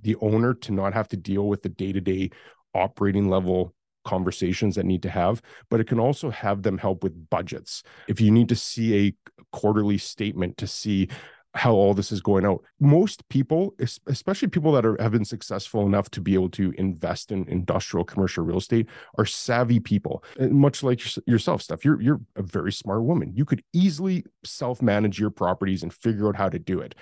the 0.01 0.15
owner 0.21 0.53
to 0.53 0.71
not 0.71 0.93
have 0.93 1.09
to 1.09 1.17
deal 1.17 1.47
with 1.47 1.61
the 1.61 1.69
day 1.69 1.91
to 1.91 2.01
day 2.01 2.31
operating 2.73 3.29
level 3.29 3.73
conversations 4.03 4.75
that 4.75 4.85
need 4.85 5.01
to 5.03 5.09
have, 5.09 5.41
but 5.69 5.79
it 5.79 5.87
can 5.87 5.99
also 5.99 6.29
have 6.29 6.63
them 6.63 6.77
help 6.77 7.03
with 7.03 7.29
budgets. 7.29 7.83
If 8.07 8.21
you 8.21 8.31
need 8.31 8.49
to 8.49 8.55
see 8.55 9.07
a 9.07 9.31
quarterly 9.51 9.97
statement 9.97 10.57
to 10.57 10.67
see 10.67 11.09
how 11.55 11.73
all 11.73 11.93
this 11.93 12.11
is 12.11 12.21
going 12.21 12.45
out. 12.45 12.63
Most 12.79 13.27
people, 13.29 13.75
especially 14.07 14.47
people 14.47 14.71
that 14.71 14.85
are 14.85 14.99
have 14.99 15.11
been 15.11 15.25
successful 15.25 15.85
enough 15.85 16.09
to 16.11 16.21
be 16.21 16.33
able 16.33 16.49
to 16.51 16.73
invest 16.77 17.31
in 17.31 17.47
industrial 17.47 18.03
commercial 18.03 18.43
real 18.43 18.57
estate, 18.57 18.87
are 19.17 19.25
savvy 19.25 19.79
people. 19.79 20.23
And 20.39 20.53
much 20.53 20.81
like 20.81 21.01
yourself, 21.27 21.61
Steph, 21.61 21.85
you're 21.85 22.01
you're 22.01 22.21
a 22.35 22.41
very 22.41 22.71
smart 22.71 23.03
woman. 23.03 23.33
You 23.35 23.45
could 23.45 23.63
easily 23.71 24.25
self 24.43 24.81
manage 24.81 25.19
your 25.19 25.29
properties 25.29 25.83
and 25.83 25.93
figure 25.93 26.27
out 26.27 26.35
how 26.35 26.49
to 26.49 26.57
do 26.57 26.79
it. 26.79 26.95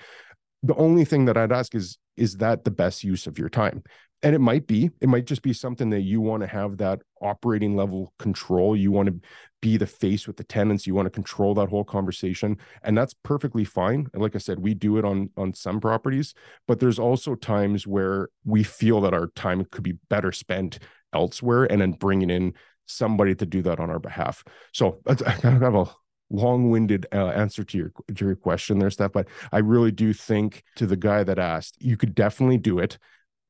The 0.62 0.74
only 0.74 1.04
thing 1.04 1.24
that 1.24 1.36
I'd 1.36 1.52
ask 1.52 1.74
is 1.74 1.98
is 2.16 2.36
that 2.36 2.64
the 2.64 2.70
best 2.70 3.04
use 3.04 3.26
of 3.26 3.38
your 3.38 3.48
time? 3.48 3.82
And 4.22 4.34
it 4.34 4.40
might 4.40 4.66
be 4.66 4.90
it 5.00 5.08
might 5.08 5.26
just 5.26 5.42
be 5.42 5.52
something 5.52 5.90
that 5.90 6.02
you 6.02 6.20
want 6.20 6.42
to 6.42 6.46
have 6.46 6.78
that 6.78 7.00
operating 7.20 7.76
level 7.76 8.12
control. 8.18 8.76
You 8.76 8.92
want 8.92 9.08
to 9.08 9.20
be 9.60 9.76
the 9.76 9.86
face 9.86 10.26
with 10.26 10.36
the 10.36 10.44
tenants. 10.44 10.86
You 10.86 10.94
want 10.94 11.06
to 11.06 11.10
control 11.10 11.54
that 11.54 11.68
whole 11.68 11.84
conversation 11.84 12.58
and 12.82 12.96
that's 12.96 13.14
perfectly 13.22 13.64
fine. 13.64 14.08
And 14.12 14.22
like 14.22 14.34
i 14.34 14.38
said 14.38 14.58
we 14.58 14.74
do 14.74 14.96
it 14.98 15.04
on 15.04 15.30
on 15.36 15.54
some 15.54 15.80
properties 15.80 16.34
but 16.66 16.80
there's 16.80 16.98
also 16.98 17.34
times 17.34 17.86
where 17.86 18.28
we 18.44 18.62
feel 18.62 19.00
that 19.02 19.14
our 19.14 19.28
time 19.28 19.64
could 19.70 19.84
be 19.84 19.98
better 20.08 20.32
spent 20.32 20.78
elsewhere 21.12 21.64
and 21.64 21.80
then 21.80 21.92
bringing 21.92 22.30
in 22.30 22.54
somebody 22.86 23.34
to 23.34 23.46
do 23.46 23.62
that 23.62 23.80
on 23.80 23.90
our 23.90 23.98
behalf. 23.98 24.44
So 24.72 25.00
i 25.06 25.14
kind 25.14 25.56
of 25.56 25.62
have 25.62 25.74
a 25.74 25.90
long-winded 26.30 27.06
uh, 27.12 27.28
answer 27.28 27.62
to 27.62 27.76
your 27.76 27.92
to 28.14 28.24
your 28.24 28.34
question 28.34 28.78
there 28.78 28.90
Steph 28.90 29.12
but 29.12 29.28
i 29.52 29.58
really 29.58 29.92
do 29.92 30.14
think 30.14 30.62
to 30.76 30.86
the 30.86 30.96
guy 30.96 31.22
that 31.22 31.38
asked 31.38 31.76
you 31.78 31.98
could 31.98 32.14
definitely 32.14 32.56
do 32.56 32.78
it 32.78 32.96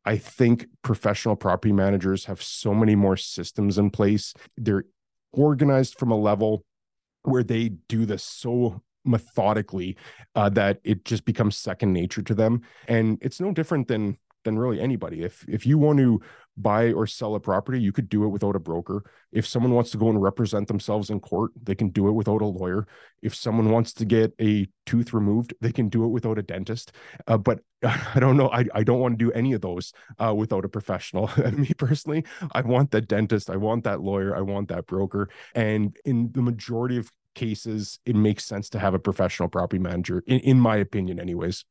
I 0.04 0.16
think 0.16 0.66
professional 0.82 1.36
property 1.36 1.72
managers 1.72 2.24
have 2.24 2.42
so 2.42 2.74
many 2.74 2.94
more 2.94 3.16
systems 3.16 3.78
in 3.78 3.90
place. 3.90 4.34
They're 4.56 4.84
organized 5.32 5.98
from 5.98 6.10
a 6.10 6.18
level 6.18 6.64
where 7.22 7.44
they 7.44 7.68
do 7.88 8.04
this 8.04 8.24
so 8.24 8.82
methodically 9.04 9.96
uh, 10.34 10.48
that 10.50 10.80
it 10.84 11.04
just 11.04 11.24
becomes 11.24 11.56
second 11.56 11.92
nature 11.92 12.22
to 12.22 12.34
them. 12.34 12.62
And 12.88 13.18
it's 13.20 13.40
no 13.40 13.52
different 13.52 13.88
than 13.88 14.18
than 14.44 14.58
really 14.58 14.80
anybody. 14.80 15.22
If 15.22 15.44
if 15.48 15.66
you 15.66 15.78
want 15.78 15.98
to 15.98 16.20
buy 16.56 16.92
or 16.92 17.06
sell 17.06 17.34
a 17.34 17.40
property, 17.40 17.80
you 17.80 17.92
could 17.92 18.08
do 18.08 18.24
it 18.24 18.28
without 18.28 18.56
a 18.56 18.58
broker. 18.58 19.10
If 19.32 19.46
someone 19.46 19.72
wants 19.72 19.90
to 19.92 19.98
go 19.98 20.10
and 20.10 20.22
represent 20.22 20.68
themselves 20.68 21.08
in 21.08 21.20
court, 21.20 21.52
they 21.62 21.74
can 21.74 21.88
do 21.88 22.08
it 22.08 22.12
without 22.12 22.42
a 22.42 22.46
lawyer. 22.46 22.86
If 23.22 23.34
someone 23.34 23.70
wants 23.70 23.92
to 23.94 24.04
get 24.04 24.34
a 24.40 24.68
tooth 24.84 25.14
removed, 25.14 25.54
they 25.60 25.72
can 25.72 25.88
do 25.88 26.04
it 26.04 26.08
without 26.08 26.38
a 26.38 26.42
dentist. 26.42 26.92
Uh, 27.26 27.38
but 27.38 27.60
I 27.82 28.20
don't 28.20 28.36
know. 28.36 28.50
I, 28.50 28.66
I 28.74 28.84
don't 28.84 29.00
want 29.00 29.18
to 29.18 29.24
do 29.24 29.32
any 29.32 29.54
of 29.54 29.60
those 29.60 29.92
uh, 30.18 30.34
without 30.34 30.64
a 30.64 30.68
professional. 30.68 31.30
Me 31.52 31.72
personally, 31.76 32.24
I 32.52 32.60
want 32.62 32.90
that 32.90 33.08
dentist. 33.08 33.48
I 33.48 33.56
want 33.56 33.84
that 33.84 34.02
lawyer. 34.02 34.36
I 34.36 34.40
want 34.42 34.68
that 34.68 34.86
broker. 34.86 35.30
And 35.54 35.96
in 36.04 36.32
the 36.32 36.42
majority 36.42 36.98
of 36.98 37.10
cases, 37.34 37.98
it 38.04 38.14
makes 38.14 38.44
sense 38.44 38.68
to 38.70 38.78
have 38.78 38.94
a 38.94 38.98
professional 38.98 39.48
property 39.48 39.78
manager, 39.78 40.22
in, 40.26 40.40
in 40.40 40.60
my 40.60 40.76
opinion, 40.76 41.18
anyways. 41.18 41.64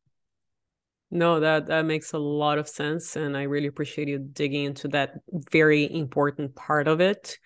No, 1.11 1.41
that 1.41 1.67
that 1.67 1.85
makes 1.85 2.13
a 2.13 2.17
lot 2.17 2.57
of 2.57 2.69
sense, 2.69 3.17
and 3.17 3.35
I 3.35 3.43
really 3.43 3.67
appreciate 3.67 4.07
you 4.07 4.17
digging 4.17 4.63
into 4.63 4.87
that 4.89 5.15
very 5.51 5.93
important 5.93 6.55
part 6.55 6.87
of 6.87 7.01
it. 7.01 7.37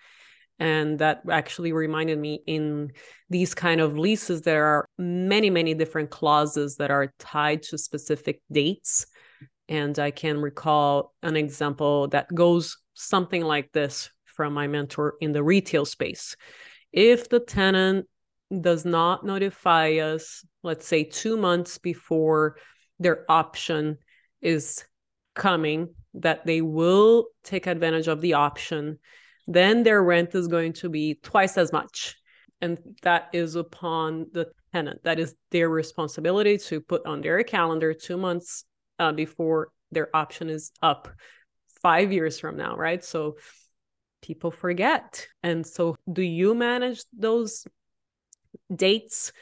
And 0.58 1.00
that 1.00 1.22
actually 1.30 1.72
reminded 1.72 2.18
me 2.18 2.42
in 2.46 2.92
these 3.28 3.54
kind 3.54 3.80
of 3.80 3.98
leases, 3.98 4.40
there 4.40 4.64
are 4.64 4.88
many, 4.96 5.50
many 5.50 5.74
different 5.74 6.10
clauses 6.10 6.76
that 6.76 6.90
are 6.90 7.12
tied 7.18 7.62
to 7.64 7.76
specific 7.76 8.40
dates. 8.50 9.06
And 9.68 9.98
I 9.98 10.12
can 10.12 10.40
recall 10.40 11.12
an 11.22 11.36
example 11.36 12.08
that 12.08 12.32
goes 12.34 12.78
something 12.94 13.42
like 13.42 13.72
this 13.72 14.08
from 14.24 14.54
my 14.54 14.66
mentor 14.66 15.14
in 15.20 15.32
the 15.32 15.42
retail 15.42 15.84
space. 15.84 16.36
If 16.92 17.28
the 17.28 17.40
tenant 17.40 18.06
does 18.60 18.84
not 18.86 19.26
notify 19.26 19.96
us, 19.96 20.42
let's 20.62 20.86
say 20.86 21.04
two 21.04 21.36
months 21.36 21.76
before 21.76 22.56
their 22.98 23.24
option 23.30 23.98
is 24.40 24.84
coming, 25.34 25.94
that 26.14 26.46
they 26.46 26.60
will 26.60 27.26
take 27.44 27.66
advantage 27.66 28.08
of 28.08 28.20
the 28.20 28.34
option, 28.34 28.98
then 29.46 29.82
their 29.82 30.02
rent 30.02 30.34
is 30.34 30.48
going 30.48 30.72
to 30.74 30.88
be 30.88 31.18
twice 31.22 31.56
as 31.56 31.72
much. 31.72 32.16
And 32.60 32.78
that 33.02 33.28
is 33.32 33.54
upon 33.54 34.26
the 34.32 34.48
tenant. 34.72 35.04
That 35.04 35.18
is 35.18 35.34
their 35.50 35.68
responsibility 35.68 36.58
to 36.58 36.80
put 36.80 37.06
on 37.06 37.20
their 37.20 37.42
calendar 37.42 37.92
two 37.92 38.16
months 38.16 38.64
uh, 38.98 39.12
before 39.12 39.68
their 39.92 40.14
option 40.16 40.48
is 40.48 40.72
up 40.82 41.08
five 41.82 42.12
years 42.12 42.40
from 42.40 42.56
now, 42.56 42.76
right? 42.76 43.04
So 43.04 43.36
people 44.22 44.50
forget. 44.50 45.26
And 45.42 45.66
so, 45.66 45.96
do 46.10 46.22
you 46.22 46.54
manage 46.54 47.04
those 47.16 47.66
dates 48.74 49.32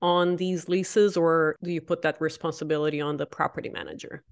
on 0.00 0.36
these 0.36 0.68
leases 0.68 1.16
or 1.16 1.56
do 1.62 1.70
you 1.70 1.80
put 1.80 2.02
that 2.02 2.20
responsibility 2.20 3.00
on 3.00 3.16
the 3.16 3.26
property 3.26 3.68
manager? 3.68 4.22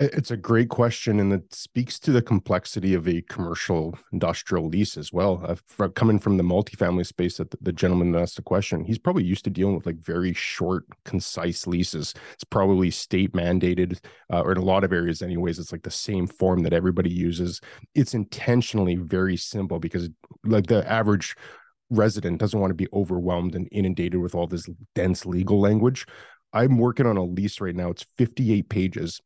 It's 0.00 0.30
a 0.30 0.36
great 0.36 0.68
question, 0.68 1.18
and 1.18 1.32
it 1.32 1.52
speaks 1.52 1.98
to 2.00 2.12
the 2.12 2.22
complexity 2.22 2.94
of 2.94 3.08
a 3.08 3.20
commercial 3.22 3.98
industrial 4.12 4.68
lease 4.68 4.96
as 4.96 5.12
well. 5.12 5.44
Uh, 5.44 5.88
coming 5.88 6.20
from 6.20 6.36
the 6.36 6.44
multifamily 6.44 7.04
space, 7.04 7.38
that 7.38 7.52
the 7.60 7.72
gentleman 7.72 8.12
that 8.12 8.22
asked 8.22 8.36
the 8.36 8.42
question, 8.42 8.84
he's 8.84 8.98
probably 8.98 9.24
used 9.24 9.42
to 9.44 9.50
dealing 9.50 9.74
with 9.74 9.86
like 9.86 9.98
very 9.98 10.32
short, 10.32 10.84
concise 11.04 11.66
leases. 11.66 12.14
It's 12.34 12.44
probably 12.44 12.92
state 12.92 13.32
mandated, 13.32 13.98
uh, 14.32 14.42
or 14.42 14.52
in 14.52 14.58
a 14.58 14.64
lot 14.64 14.84
of 14.84 14.92
areas, 14.92 15.20
anyways. 15.20 15.58
It's 15.58 15.72
like 15.72 15.82
the 15.82 15.90
same 15.90 16.28
form 16.28 16.62
that 16.62 16.72
everybody 16.72 17.10
uses. 17.10 17.60
It's 17.96 18.14
intentionally 18.14 18.94
very 18.94 19.36
simple 19.36 19.80
because, 19.80 20.08
like 20.44 20.68
the 20.68 20.88
average 20.88 21.34
resident 21.90 22.38
doesn't 22.38 22.58
want 22.58 22.70
to 22.70 22.74
be 22.74 22.88
overwhelmed 22.92 23.54
and 23.54 23.68
inundated 23.72 24.20
with 24.20 24.34
all 24.34 24.46
this 24.46 24.68
dense 24.94 25.26
legal 25.26 25.60
language. 25.60 26.06
I'm 26.52 26.78
working 26.78 27.06
on 27.06 27.16
a 27.16 27.24
lease 27.24 27.60
right 27.60 27.74
now. 27.74 27.90
It's 27.90 28.06
58 28.16 28.68
pages. 28.68 29.20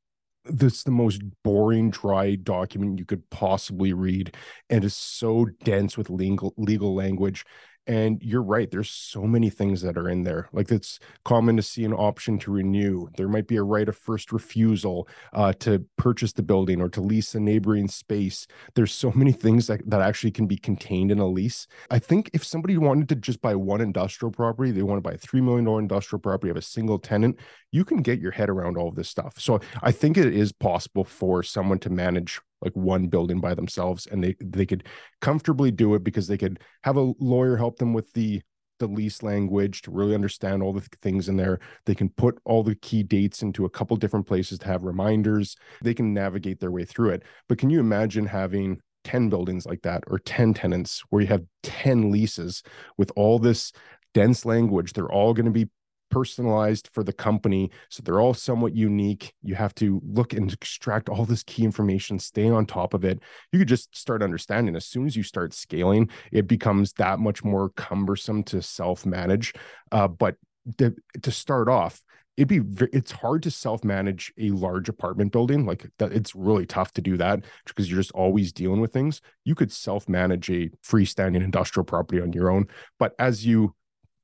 This 0.44 0.78
is 0.78 0.82
the 0.82 0.90
most 0.90 1.22
boring, 1.44 1.90
dry 1.90 2.34
document 2.34 2.98
you 2.98 3.04
could 3.04 3.28
possibly 3.30 3.92
read, 3.92 4.36
and 4.68 4.84
is 4.84 4.96
so 4.96 5.46
dense 5.62 5.96
with 5.96 6.10
legal 6.10 6.52
legal 6.56 6.94
language. 6.96 7.44
And 7.86 8.22
you're 8.22 8.42
right, 8.42 8.70
there's 8.70 8.90
so 8.90 9.22
many 9.22 9.50
things 9.50 9.82
that 9.82 9.96
are 9.98 10.08
in 10.08 10.22
there. 10.22 10.48
Like 10.52 10.70
it's 10.70 11.00
common 11.24 11.56
to 11.56 11.62
see 11.62 11.84
an 11.84 11.92
option 11.92 12.38
to 12.40 12.52
renew. 12.52 13.08
There 13.16 13.28
might 13.28 13.48
be 13.48 13.56
a 13.56 13.62
right 13.62 13.88
of 13.88 13.96
first 13.96 14.32
refusal 14.32 15.08
uh, 15.32 15.52
to 15.60 15.84
purchase 15.96 16.32
the 16.32 16.42
building 16.42 16.80
or 16.80 16.88
to 16.90 17.00
lease 17.00 17.34
a 17.34 17.40
neighboring 17.40 17.88
space. 17.88 18.46
There's 18.74 18.92
so 18.92 19.10
many 19.14 19.32
things 19.32 19.66
that, 19.66 19.88
that 19.90 20.00
actually 20.00 20.30
can 20.30 20.46
be 20.46 20.56
contained 20.56 21.10
in 21.10 21.18
a 21.18 21.26
lease. 21.26 21.66
I 21.90 21.98
think 21.98 22.30
if 22.32 22.44
somebody 22.44 22.78
wanted 22.78 23.08
to 23.08 23.16
just 23.16 23.42
buy 23.42 23.56
one 23.56 23.80
industrial 23.80 24.30
property, 24.30 24.70
they 24.70 24.82
want 24.82 25.02
to 25.02 25.08
buy 25.08 25.14
a 25.14 25.18
$3 25.18 25.42
million 25.42 25.66
industrial 25.66 26.20
property, 26.20 26.50
of 26.50 26.56
a 26.56 26.62
single 26.62 26.98
tenant, 26.98 27.38
you 27.72 27.84
can 27.84 27.98
get 27.98 28.20
your 28.20 28.32
head 28.32 28.48
around 28.48 28.76
all 28.76 28.88
of 28.88 28.94
this 28.94 29.08
stuff. 29.08 29.34
So 29.38 29.60
I 29.82 29.90
think 29.90 30.16
it 30.16 30.32
is 30.34 30.52
possible 30.52 31.04
for 31.04 31.42
someone 31.42 31.78
to 31.80 31.90
manage 31.90 32.40
like 32.62 32.74
one 32.74 33.08
building 33.08 33.40
by 33.40 33.54
themselves 33.54 34.06
and 34.06 34.22
they 34.22 34.34
they 34.40 34.66
could 34.66 34.86
comfortably 35.20 35.70
do 35.70 35.94
it 35.94 36.04
because 36.04 36.26
they 36.26 36.38
could 36.38 36.60
have 36.84 36.96
a 36.96 37.12
lawyer 37.18 37.56
help 37.56 37.78
them 37.78 37.92
with 37.92 38.12
the 38.12 38.40
the 38.82 38.86
lease 38.88 39.22
language 39.22 39.80
to 39.82 39.92
really 39.92 40.14
understand 40.14 40.60
all 40.60 40.72
the 40.72 40.80
things 41.02 41.28
in 41.28 41.36
there. 41.36 41.60
They 41.86 41.94
can 41.94 42.08
put 42.08 42.38
all 42.44 42.64
the 42.64 42.74
key 42.74 43.04
dates 43.04 43.40
into 43.40 43.64
a 43.64 43.70
couple 43.70 43.96
different 43.96 44.26
places 44.26 44.58
to 44.58 44.66
have 44.66 44.82
reminders. 44.82 45.56
They 45.82 45.94
can 45.94 46.12
navigate 46.12 46.58
their 46.58 46.72
way 46.72 46.84
through 46.84 47.10
it. 47.10 47.22
But 47.48 47.58
can 47.58 47.70
you 47.70 47.78
imagine 47.78 48.26
having 48.26 48.80
10 49.04 49.28
buildings 49.28 49.66
like 49.66 49.82
that 49.82 50.02
or 50.08 50.18
10 50.18 50.54
tenants 50.54 51.00
where 51.10 51.22
you 51.22 51.28
have 51.28 51.44
10 51.62 52.10
leases 52.10 52.64
with 52.98 53.12
all 53.14 53.38
this 53.38 53.72
dense 54.14 54.44
language? 54.44 54.94
They're 54.94 55.12
all 55.12 55.32
going 55.32 55.46
to 55.46 55.52
be 55.52 55.68
personalized 56.12 56.90
for 56.92 57.02
the 57.02 57.12
company. 57.12 57.70
So 57.88 58.02
they're 58.02 58.20
all 58.20 58.34
somewhat 58.34 58.76
unique. 58.76 59.34
You 59.42 59.56
have 59.56 59.74
to 59.76 60.00
look 60.04 60.34
and 60.34 60.52
extract 60.52 61.08
all 61.08 61.24
this 61.24 61.42
key 61.42 61.64
information, 61.64 62.18
stay 62.18 62.48
on 62.48 62.66
top 62.66 62.94
of 62.94 63.04
it. 63.04 63.18
You 63.50 63.58
could 63.58 63.68
just 63.68 63.96
start 63.96 64.22
understanding 64.22 64.76
as 64.76 64.84
soon 64.84 65.06
as 65.06 65.16
you 65.16 65.24
start 65.24 65.54
scaling, 65.54 66.10
it 66.30 66.46
becomes 66.46 66.92
that 66.94 67.18
much 67.18 67.42
more 67.42 67.70
cumbersome 67.70 68.44
to 68.44 68.62
self 68.62 69.04
manage. 69.06 69.54
Uh, 69.90 70.06
but 70.06 70.36
to, 70.78 70.94
to 71.22 71.30
start 71.32 71.68
off, 71.68 72.02
it'd 72.36 72.48
be 72.48 72.60
it's 72.92 73.12
hard 73.12 73.42
to 73.42 73.50
self-manage 73.50 74.32
a 74.38 74.50
large 74.50 74.88
apartment 74.88 75.32
building 75.32 75.66
like 75.66 75.86
that 75.98 76.12
it's 76.12 76.34
really 76.34 76.64
tough 76.64 76.90
to 76.90 77.02
do 77.02 77.18
that 77.18 77.44
because 77.66 77.90
you're 77.90 78.00
just 78.00 78.12
always 78.12 78.54
dealing 78.54 78.80
with 78.80 78.90
things 78.90 79.20
you 79.44 79.54
could 79.54 79.70
self-manage 79.70 80.48
a 80.48 80.70
freestanding 80.82 81.44
industrial 81.44 81.84
property 81.84 82.22
on 82.22 82.32
your 82.32 82.50
own 82.50 82.66
but 82.98 83.14
as 83.18 83.44
you 83.44 83.74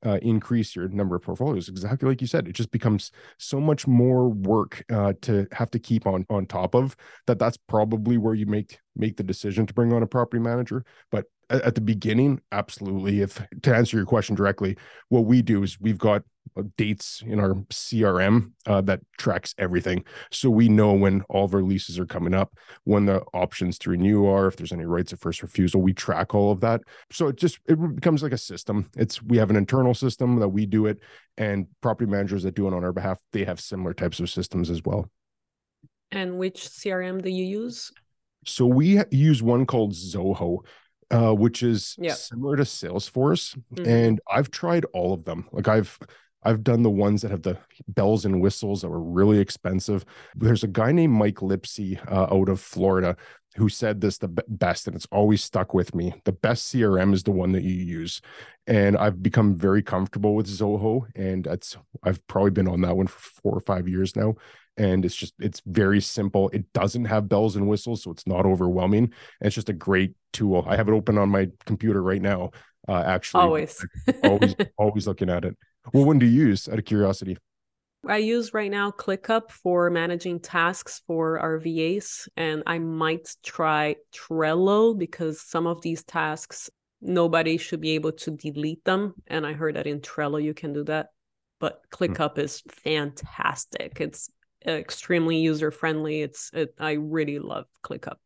uh, 0.05 0.19
increase 0.23 0.77
your 0.77 0.89
number 0.89 1.17
of 1.17 1.23
portfolios 1.23 1.69
exactly 1.69 2.09
like 2.09 2.21
you 2.21 2.27
said 2.27 2.47
it 2.47 2.53
just 2.53 2.71
becomes 2.71 3.11
so 3.39 3.61
much 3.61 3.87
more 3.87 4.29
work 4.29 4.85
uh, 4.93 5.13
to 5.21 5.47
have 5.53 5.71
to 5.71 5.79
keep 5.79 6.07
on 6.07 6.25
on 6.31 6.47
top 6.47 6.75
of 6.75 6.97
that 7.27 7.39
that's 7.39 7.57
probably 7.57 8.17
where 8.17 8.35
you 8.35 8.47
make 8.47 8.79
make 8.95 9.17
the 9.17 9.23
decision 9.23 9.67
to 9.67 9.75
bring 9.75 9.93
on 9.93 10.03
a 10.03 10.07
property 10.07 10.41
manager 10.41 10.85
but 11.11 11.27
at, 11.51 11.63
at 11.63 11.75
the 11.75 11.81
beginning 11.81 12.41
absolutely 12.53 13.21
if 13.21 13.43
to 13.63 13.75
answer 13.75 13.97
your 13.97 14.07
question 14.07 14.35
directly 14.35 14.77
what 15.09 15.25
we 15.25 15.43
do 15.43 15.63
is 15.63 15.81
we've 15.81 15.99
got 15.99 16.23
uh, 16.57 16.63
dates 16.77 17.23
in 17.27 17.41
our 17.41 17.55
CRM 17.71 18.53
uh, 18.67 18.81
that 18.81 19.01
tracks 19.19 19.55
everything. 19.59 20.05
So 20.31 20.51
we 20.51 20.69
know 20.69 20.93
when 20.93 21.23
all 21.29 21.45
of 21.45 21.55
our 21.55 21.63
leases 21.63 21.99
are 21.99 22.07
coming 22.07 22.35
up, 22.35 22.57
when 22.85 23.07
the 23.07 23.21
options 23.35 23.79
to 23.81 23.91
renew 23.91 24.27
are, 24.27 24.47
if 24.47 24.57
there's 24.57 24.73
any 24.73 24.85
rights 24.85 25.13
of 25.13 25.21
first 25.21 25.43
refusal, 25.43 25.83
we 25.83 25.93
track 25.93 26.35
all 26.35 26.51
of 26.51 26.61
that. 26.61 26.81
So 27.11 27.29
it 27.29 27.37
just 27.37 27.59
it 27.67 27.77
becomes 27.95 28.23
like 28.23 28.33
a 28.33 28.39
system. 28.39 28.91
It's 28.97 29.23
we 29.23 29.37
have 29.39 29.51
an 29.51 29.57
internal 29.57 29.95
system 29.95 30.39
that 30.41 30.49
we 30.49 30.67
do 30.67 30.87
it, 30.87 30.99
and 31.37 31.67
property 31.81 32.11
managers 32.11 32.43
that 32.45 32.55
do 32.55 32.67
it 32.67 32.75
on 32.75 32.85
our 32.85 32.93
behalf, 32.93 33.19
they 33.33 33.45
have 33.45 33.61
similar 33.61 33.93
types 33.93 34.21
of 34.21 34.31
systems 34.31 34.71
as 34.71 34.83
well. 34.85 35.11
And 36.11 36.39
which 36.39 36.63
CRM 36.63 37.23
do 37.23 37.31
you 37.31 37.45
use? 37.45 37.93
So 38.47 38.67
we 38.67 39.03
use 39.11 39.43
one 39.43 39.67
called 39.67 39.93
Zoho. 39.93 40.61
Uh, 41.11 41.33
which 41.33 41.62
is 41.62 41.97
yep. 41.99 42.16
similar 42.16 42.55
to 42.55 42.64
Salesforce. 42.64 43.59
Mm-hmm. 43.75 43.88
And 43.88 44.21
I've 44.31 44.51
tried 44.51 44.85
all 44.92 45.14
of 45.14 45.25
them. 45.25 45.49
Like 45.53 45.66
I've 45.66 45.99
I've 46.42 46.62
done 46.62 46.83
the 46.83 46.90
ones 46.90 47.23
that 47.23 47.31
have 47.31 47.42
the 47.42 47.59
bells 47.88 48.25
and 48.25 48.40
whistles 48.40 48.83
that 48.83 48.88
were 48.88 49.03
really 49.03 49.38
expensive. 49.38 50.05
There's 50.35 50.64
a 50.64 50.68
guy 50.68 50.92
named 50.92 51.14
Mike 51.14 51.37
Lipsey 51.37 51.99
uh, 52.11 52.35
out 52.35 52.49
of 52.49 52.61
Florida 52.61 53.16
who 53.57 53.68
said 53.68 54.01
this 54.01 54.18
the 54.18 54.29
best, 54.49 54.87
and 54.87 54.94
it's 54.94 55.09
always 55.11 55.42
stuck 55.42 55.75
with 55.75 55.94
me. 55.94 56.14
The 56.25 56.33
best 56.33 56.73
CRM 56.73 57.12
is 57.12 57.25
the 57.25 57.33
one 57.33 57.53
that 57.53 57.64
you 57.64 57.75
use, 57.75 58.21
and 58.66 58.97
I've 58.97 59.23
become 59.23 59.55
very 59.55 59.83
comfortable 59.83 60.35
with 60.37 60.47
Zoho, 60.47 61.07
and 61.16 61.44
that's 61.44 61.77
I've 62.05 62.25
probably 62.29 62.53
been 62.53 62.68
on 62.68 62.83
that 62.83 62.97
one 62.97 63.09
for 63.09 63.18
four 63.42 63.53
or 63.55 63.61
five 63.61 63.88
years 63.88 64.14
now. 64.14 64.35
And 64.79 65.05
it's 65.05 65.14
just 65.14 65.35
it's 65.38 65.61
very 65.67 66.01
simple. 66.01 66.49
It 66.51 66.73
doesn't 66.73 67.05
have 67.07 67.29
bells 67.29 67.57
and 67.57 67.69
whistles, 67.69 68.03
so 68.03 68.11
it's 68.11 68.27
not 68.27 68.47
overwhelming. 68.47 69.05
And 69.05 69.47
it's 69.47 69.55
just 69.55 69.69
a 69.69 69.75
great 69.75 70.14
tool. 70.33 70.64
I 70.67 70.77
have 70.77 70.88
it 70.88 70.93
open 70.93 71.19
on 71.19 71.29
my 71.29 71.49
computer 71.67 72.03
right 72.03 72.23
now. 72.23 72.51
Uh, 72.88 73.03
actually, 73.05 73.43
always, 73.43 73.87
always, 74.25 74.55
always 74.79 75.07
looking 75.07 75.29
at 75.29 75.45
it. 75.45 75.57
well 75.93 76.05
when 76.05 76.19
do 76.19 76.27
you 76.27 76.47
use 76.47 76.69
out 76.69 76.79
of 76.79 76.85
curiosity? 76.85 77.37
I 78.07 78.19
use 78.19 78.55
right 78.55 78.71
now 78.71 78.93
ClickUp 78.93 79.51
for 79.51 79.91
managing 79.91 80.38
tasks 80.41 81.03
for 81.07 81.41
our 81.41 81.59
VAs, 81.59 82.29
and 82.37 82.62
I 82.67 82.79
might 82.79 83.29
try 83.43 83.97
Trello 84.14 84.97
because 84.97 85.43
some 85.43 85.67
of 85.67 85.83
these 85.83 86.05
tasks 86.05 86.71
nobody 87.01 87.57
should 87.59 87.81
be 87.81 87.91
able 87.91 88.12
to 88.12 88.31
delete 88.31 88.85
them. 88.85 89.14
And 89.27 89.47
I 89.47 89.53
heard 89.53 89.77
that 89.77 89.87
in 89.87 90.01
Trello 90.01 90.43
you 90.43 90.55
can 90.55 90.73
do 90.73 90.85
that. 90.85 91.09
But 91.61 91.83
hmm. 91.93 92.05
ClickUp 92.05 92.37
mm. 92.37 92.38
is 92.38 92.62
fantastic. 92.69 94.01
It's 94.01 94.31
extremely 94.77 95.37
user 95.37 95.71
friendly. 95.71 96.23
It's 96.23 96.51
it, 96.53 96.75
I 96.79 96.93
really 96.93 97.39
love 97.39 97.67
ClickUp. 97.83 98.17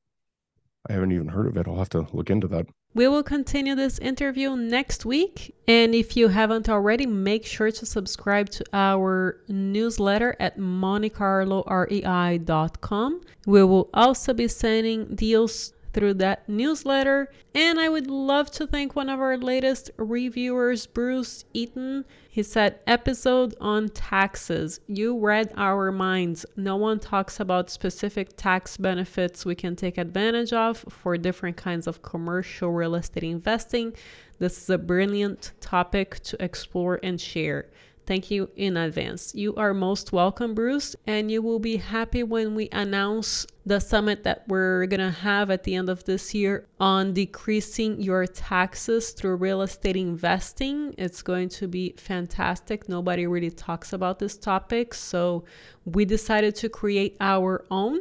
I 0.88 0.94
haven't 0.94 1.12
even 1.12 1.28
heard 1.28 1.46
of 1.46 1.56
it. 1.56 1.68
I'll 1.68 1.76
have 1.76 1.90
to 1.90 2.08
look 2.12 2.30
into 2.30 2.48
that. 2.48 2.66
We 2.94 3.08
will 3.08 3.22
continue 3.22 3.74
this 3.74 3.98
interview 4.00 4.54
next 4.54 5.06
week. 5.06 5.54
And 5.66 5.94
if 5.94 6.14
you 6.16 6.28
haven't 6.28 6.68
already, 6.68 7.06
make 7.06 7.46
sure 7.46 7.70
to 7.70 7.86
subscribe 7.86 8.50
to 8.50 8.62
our 8.74 9.40
newsletter 9.48 10.36
at 10.38 10.58
montecarlorei.com. 10.58 13.20
We 13.46 13.64
will 13.64 13.88
also 13.94 14.34
be 14.34 14.48
sending 14.48 15.14
deals 15.14 15.72
through 15.92 16.14
that 16.14 16.48
newsletter. 16.48 17.30
And 17.54 17.78
I 17.78 17.88
would 17.88 18.06
love 18.06 18.50
to 18.52 18.66
thank 18.66 18.96
one 18.96 19.08
of 19.08 19.20
our 19.20 19.36
latest 19.36 19.90
reviewers, 19.96 20.86
Bruce 20.86 21.44
Eaton. 21.52 22.04
He 22.28 22.42
said, 22.42 22.80
Episode 22.86 23.54
on 23.60 23.90
taxes. 23.90 24.80
You 24.86 25.18
read 25.18 25.52
our 25.56 25.92
minds. 25.92 26.46
No 26.56 26.76
one 26.76 26.98
talks 26.98 27.40
about 27.40 27.70
specific 27.70 28.36
tax 28.36 28.76
benefits 28.76 29.44
we 29.44 29.54
can 29.54 29.76
take 29.76 29.98
advantage 29.98 30.52
of 30.52 30.84
for 30.88 31.16
different 31.18 31.56
kinds 31.56 31.86
of 31.86 32.02
commercial 32.02 32.70
real 32.70 32.94
estate 32.94 33.24
investing. 33.24 33.92
This 34.38 34.56
is 34.60 34.70
a 34.70 34.78
brilliant 34.78 35.52
topic 35.60 36.20
to 36.20 36.42
explore 36.42 36.98
and 37.02 37.20
share. 37.20 37.66
Thank 38.04 38.32
you 38.32 38.50
in 38.56 38.76
advance. 38.76 39.32
You 39.34 39.54
are 39.54 39.72
most 39.72 40.12
welcome, 40.12 40.54
Bruce, 40.54 40.96
and 41.06 41.30
you 41.30 41.40
will 41.40 41.60
be 41.60 41.76
happy 41.76 42.24
when 42.24 42.56
we 42.56 42.68
announce 42.72 43.46
the 43.64 43.78
summit 43.78 44.24
that 44.24 44.42
we're 44.48 44.86
going 44.86 45.00
to 45.00 45.10
have 45.10 45.50
at 45.50 45.62
the 45.62 45.76
end 45.76 45.88
of 45.88 46.02
this 46.04 46.34
year 46.34 46.66
on 46.80 47.12
decreasing 47.12 48.00
your 48.00 48.26
taxes 48.26 49.10
through 49.10 49.36
real 49.36 49.62
estate 49.62 49.96
investing. 49.96 50.94
It's 50.98 51.22
going 51.22 51.48
to 51.50 51.68
be 51.68 51.94
fantastic. 51.96 52.88
Nobody 52.88 53.26
really 53.28 53.50
talks 53.50 53.92
about 53.92 54.18
this 54.18 54.36
topic, 54.36 54.94
so 54.94 55.44
we 55.84 56.04
decided 56.04 56.56
to 56.56 56.68
create 56.68 57.16
our 57.20 57.64
own. 57.70 58.00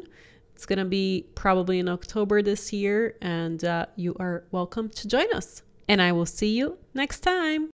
It's 0.55 0.65
going 0.65 0.79
to 0.79 0.85
be 0.85 1.27
probably 1.35 1.79
in 1.79 1.87
October 1.87 2.41
this 2.41 2.73
year, 2.73 3.17
and 3.21 3.63
uh, 3.63 3.85
you 3.95 4.15
are 4.19 4.45
welcome 4.51 4.89
to 4.89 5.07
join 5.07 5.31
us. 5.33 5.61
And 5.87 6.01
I 6.01 6.11
will 6.11 6.25
see 6.25 6.57
you 6.57 6.77
next 6.93 7.19
time. 7.19 7.70